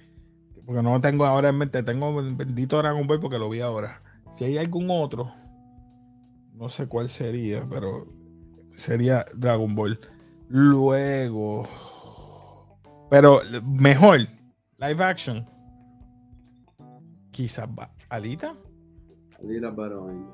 Porque 0.71 0.85
no 0.85 1.01
tengo 1.01 1.25
ahora 1.27 1.49
en 1.49 1.59
mente. 1.59 1.83
Tengo 1.83 2.21
el 2.21 2.33
bendito 2.37 2.79
Dragon 2.79 3.05
Ball 3.05 3.19
porque 3.19 3.41
lo 3.41 3.51
vi 3.51 3.61
ahora. 3.61 4.01
Si 4.31 4.45
hay 4.45 4.57
algún 4.57 4.87
otro. 4.89 5.33
No 6.55 6.69
sé 6.69 6.87
cuál 6.87 7.09
sería, 7.09 7.67
pero 7.69 8.07
sería 8.77 9.25
Dragon 9.35 9.75
Ball. 9.75 9.99
Luego. 10.47 11.67
Pero 13.11 13.41
mejor. 13.65 14.21
Live 14.79 15.03
action. 15.03 15.45
Quizás 17.33 17.67
va- 17.77 17.91
Alita. 18.09 18.55
Alira 19.43 19.73
Barón. 19.73 20.31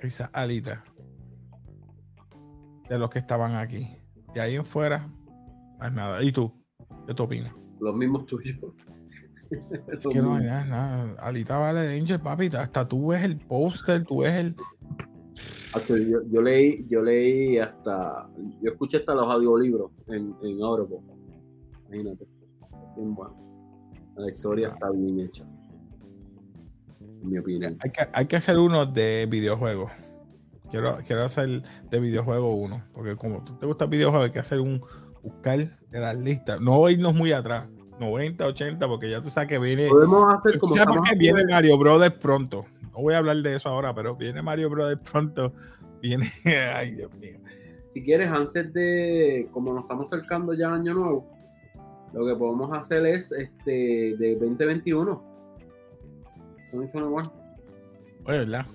Quizás 0.00 0.28
Alita. 0.32 0.82
de 2.88 2.98
los 2.98 3.08
que 3.10 3.20
estaban 3.20 3.54
aquí. 3.54 3.96
De 4.34 4.40
ahí 4.40 4.56
en 4.56 4.64
fuera, 4.66 5.08
más 5.78 5.92
nada. 5.92 6.20
¿Y 6.20 6.32
tú? 6.32 6.52
¿Qué 7.06 7.14
te 7.14 7.22
opinas? 7.22 7.54
Los 7.78 7.94
mismos 7.94 8.26
tuyos. 8.26 8.58
Es 9.88 10.06
que 10.12 10.20
no 10.20 10.38
nada, 10.38 10.64
nada. 10.64 11.14
Alita 11.18 11.58
vale 11.58 11.98
Angel, 11.98 12.20
papi. 12.20 12.48
Hasta 12.56 12.86
tú 12.86 13.08
ves 13.08 13.22
el 13.24 13.38
póster, 13.38 14.04
tú 14.04 14.20
ves 14.20 14.34
el. 14.34 14.56
Yo, 15.88 16.20
yo, 16.30 16.42
leí, 16.42 16.86
yo 16.90 17.02
leí 17.02 17.58
hasta, 17.58 18.28
yo 18.60 18.72
escuché 18.72 18.98
hasta 18.98 19.14
los 19.14 19.26
audiolibros 19.26 19.90
en, 20.08 20.34
en 20.42 20.62
Audible. 20.62 20.98
Imagínate. 21.88 22.28
Bien 22.96 23.14
bueno. 23.14 23.36
La 24.16 24.30
historia 24.30 24.68
está 24.68 24.90
bien 24.90 25.20
hecha. 25.20 25.44
En 27.22 27.30
mi 27.30 27.38
opinión. 27.38 27.78
Hay 27.80 27.90
que, 27.90 28.02
hay 28.12 28.26
que 28.26 28.36
hacer 28.36 28.58
uno 28.58 28.84
de 28.84 29.26
videojuegos. 29.30 29.90
Quiero, 30.70 30.98
quiero 31.06 31.22
hacer 31.22 31.62
de 31.90 32.00
videojuego 32.00 32.54
uno. 32.54 32.84
Porque 32.92 33.16
como 33.16 33.42
tú 33.42 33.56
te 33.58 33.64
gusta 33.64 33.86
videojuegos, 33.86 34.26
hay 34.26 34.32
que 34.32 34.40
hacer 34.40 34.60
un 34.60 34.82
buscar 35.22 35.78
de 35.90 36.00
las 36.00 36.18
listas. 36.18 36.60
No 36.60 36.88
irnos 36.90 37.14
muy 37.14 37.32
atrás. 37.32 37.68
90, 37.98 38.46
80, 38.46 38.88
porque 38.88 39.10
ya 39.10 39.20
tú 39.20 39.28
sabes 39.28 39.48
que 39.48 39.58
viene. 39.58 39.88
Podemos 39.88 40.34
hacer 40.34 40.58
como. 40.58 40.74
¿Sabes 40.74 40.96
por 40.96 41.08
qué 41.08 41.16
viene 41.16 41.44
Mario 41.44 41.78
Brothers 41.78 42.14
pronto? 42.16 42.66
No 42.92 43.02
voy 43.02 43.14
a 43.14 43.18
hablar 43.18 43.36
de 43.36 43.56
eso 43.56 43.68
ahora, 43.68 43.94
pero 43.94 44.16
viene 44.16 44.42
Mario 44.42 44.70
Brothers 44.70 45.00
pronto. 45.00 45.52
Viene. 46.00 46.30
Ay, 46.74 46.92
Dios 46.92 47.12
mío. 47.14 47.38
Si 47.86 48.02
quieres, 48.02 48.28
antes 48.28 48.72
de. 48.72 49.48
Como 49.52 49.72
nos 49.72 49.82
estamos 49.82 50.12
acercando 50.12 50.54
ya 50.54 50.72
Año 50.72 50.94
Nuevo, 50.94 51.30
lo 52.12 52.26
que 52.26 52.34
podemos 52.34 52.76
hacer 52.76 53.06
es 53.06 53.32
este 53.32 54.16
de 54.18 54.36
2021. 54.40 55.22
2021. 56.72 57.32
Oye, 58.24 58.38
¿verdad? 58.38 58.66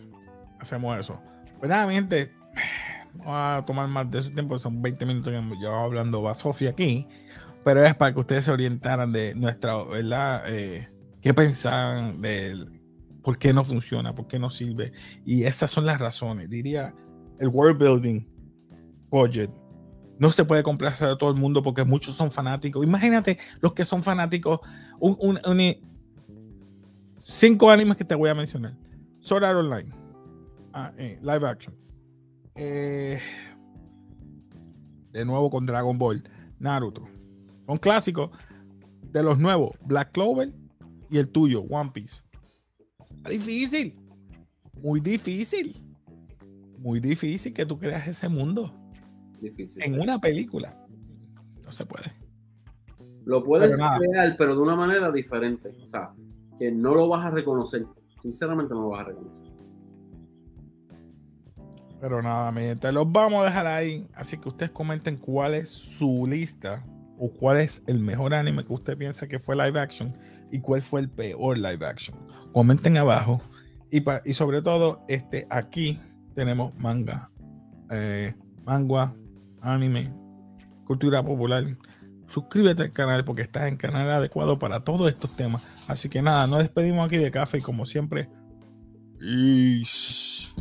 Hacemos 0.60 0.98
eso. 1.00 1.20
Pues 1.60 1.70
nada, 1.70 1.88
mi 1.88 1.96
gente. 1.96 2.32
Vamos 3.14 3.34
a 3.36 3.66
tomar 3.66 3.88
más 3.88 4.12
de 4.12 4.20
ese 4.20 4.30
tiempo, 4.30 4.60
son 4.60 4.80
20 4.80 5.06
minutos 5.06 5.34
que 5.34 5.56
llevamos 5.56 5.86
hablando 5.86 6.22
va 6.22 6.36
Sofía 6.36 6.70
aquí 6.70 7.08
pero 7.68 7.84
es 7.84 7.94
para 7.98 8.14
que 8.14 8.22
ustedes 8.22 8.46
se 8.46 8.52
orientaran 8.52 9.12
de 9.12 9.36
nuestra, 9.36 9.84
¿verdad? 9.84 10.42
Eh, 10.48 10.88
¿Qué 11.20 11.34
pensaban 11.34 12.22
de 12.22 12.56
por 13.22 13.38
qué 13.38 13.52
no 13.52 13.62
funciona, 13.66 14.16
por 14.16 14.26
qué 14.26 14.40
no 14.40 14.50
sirve? 14.50 14.94
Y 15.26 15.44
esas 15.44 15.70
son 15.70 15.86
las 15.86 16.00
razones. 16.00 16.50
Diría, 16.50 16.96
el 17.42 17.50
world 17.50 17.78
building 17.78 18.26
budget 19.10 19.52
no 20.18 20.32
se 20.32 20.46
puede 20.46 20.64
complacer 20.64 21.10
a 21.10 21.18
todo 21.18 21.30
el 21.30 21.36
mundo 21.36 21.62
porque 21.62 21.84
muchos 21.84 22.16
son 22.16 22.32
fanáticos. 22.32 22.86
Imagínate 22.86 23.38
los 23.60 23.74
que 23.74 23.84
son 23.84 24.02
fanáticos, 24.02 24.62
cinco 27.20 27.70
animes 27.70 27.98
que 27.98 28.06
te 28.06 28.16
voy 28.16 28.30
a 28.30 28.34
mencionar. 28.34 28.78
Sword 29.20 29.44
Art 29.44 29.58
Online, 29.58 29.94
ah, 30.72 30.94
eh, 30.98 31.20
live 31.22 31.46
action. 31.46 31.76
Eh, 32.56 33.20
de 35.12 35.26
nuevo 35.26 35.50
con 35.50 35.66
Dragon 35.66 35.98
Ball, 35.98 36.24
Naruto, 36.60 37.17
un 37.68 37.78
clásico 37.78 38.32
de 39.12 39.24
los 39.24 39.38
nuevos, 39.38 39.72
Black 39.86 40.12
Clover 40.12 40.54
y 41.10 41.18
el 41.18 41.30
tuyo, 41.30 41.62
One 41.70 41.92
Piece. 41.94 42.24
Está 43.16 43.30
difícil. 43.30 43.96
Muy 44.82 45.00
difícil. 45.00 45.84
Muy 46.80 47.00
difícil 47.00 47.54
que 47.54 47.66
tú 47.66 47.78
creas 47.80 48.08
ese 48.08 48.30
mundo. 48.30 48.74
Difícil. 49.42 49.84
En 49.84 50.00
una 50.00 50.20
película. 50.20 50.78
No 51.64 51.72
se 51.72 51.86
puede. 51.86 52.12
Lo 53.26 53.44
puedes 53.44 53.76
crear, 53.76 54.36
pero 54.38 54.56
de 54.56 54.62
una 54.62 54.76
manera 54.76 55.12
diferente. 55.12 55.76
O 55.82 55.86
sea, 55.86 56.14
que 56.58 56.72
no 56.72 56.94
lo 56.94 57.08
vas 57.08 57.26
a 57.26 57.32
reconocer. 57.32 57.86
Sinceramente 58.22 58.74
no 58.74 58.84
lo 58.84 58.90
vas 58.90 59.02
a 59.02 59.10
reconocer. 59.10 59.46
Pero 62.00 62.22
nada, 62.22 62.52
mi 62.52 62.62
gente, 62.62 62.92
los 62.92 63.12
vamos 63.12 63.42
a 63.42 63.46
dejar 63.46 63.66
ahí. 63.68 64.08
Así 64.14 64.38
que 64.38 64.50
ustedes 64.50 64.72
comenten 64.72 65.18
cuál 65.18 65.56
es 65.56 65.70
su 65.70 66.26
lista 66.28 66.86
o 67.18 67.32
cuál 67.32 67.58
es 67.58 67.84
el 67.88 68.00
mejor 68.00 68.34
anime 68.34 68.66
que 68.66 68.74
usted 68.74 68.98
piensa 68.98 69.28
que 69.28 69.40
fue 69.40 69.56
live 69.56 69.80
action 69.80 70.18
y 70.52 70.60
cuál 70.60 70.82
fue 70.82 71.02
el 71.02 71.10
peor 71.10 71.58
live 71.58 71.86
action. 71.86 72.18
Comenten 72.54 72.98
abajo 72.98 73.42
y, 73.92 74.04
y 74.26 74.34
sobre 74.34 74.62
todo 74.62 75.04
este 75.08 75.48
aquí 75.50 76.00
tenemos 76.36 76.74
manga, 76.78 77.32
eh, 77.90 78.34
manga, 78.64 79.16
anime, 79.62 80.14
cultura 80.86 81.24
popular. 81.24 81.66
Suscríbete 82.28 82.84
al 82.84 82.92
canal 82.92 83.24
porque 83.26 83.42
estás 83.42 83.68
en 83.68 83.78
canal 83.78 84.10
adecuado 84.12 84.60
para 84.60 84.82
todos 84.82 85.10
estos 85.10 85.36
temas. 85.36 85.64
Así 85.88 86.10
que 86.10 86.22
nada, 86.22 86.46
nos 86.46 86.60
despedimos 86.60 87.08
aquí 87.08 87.18
de 87.18 87.32
café 87.32 87.60
y 87.60 87.62
como 87.62 87.86
siempre. 87.86 88.30
Peace. 89.20 90.54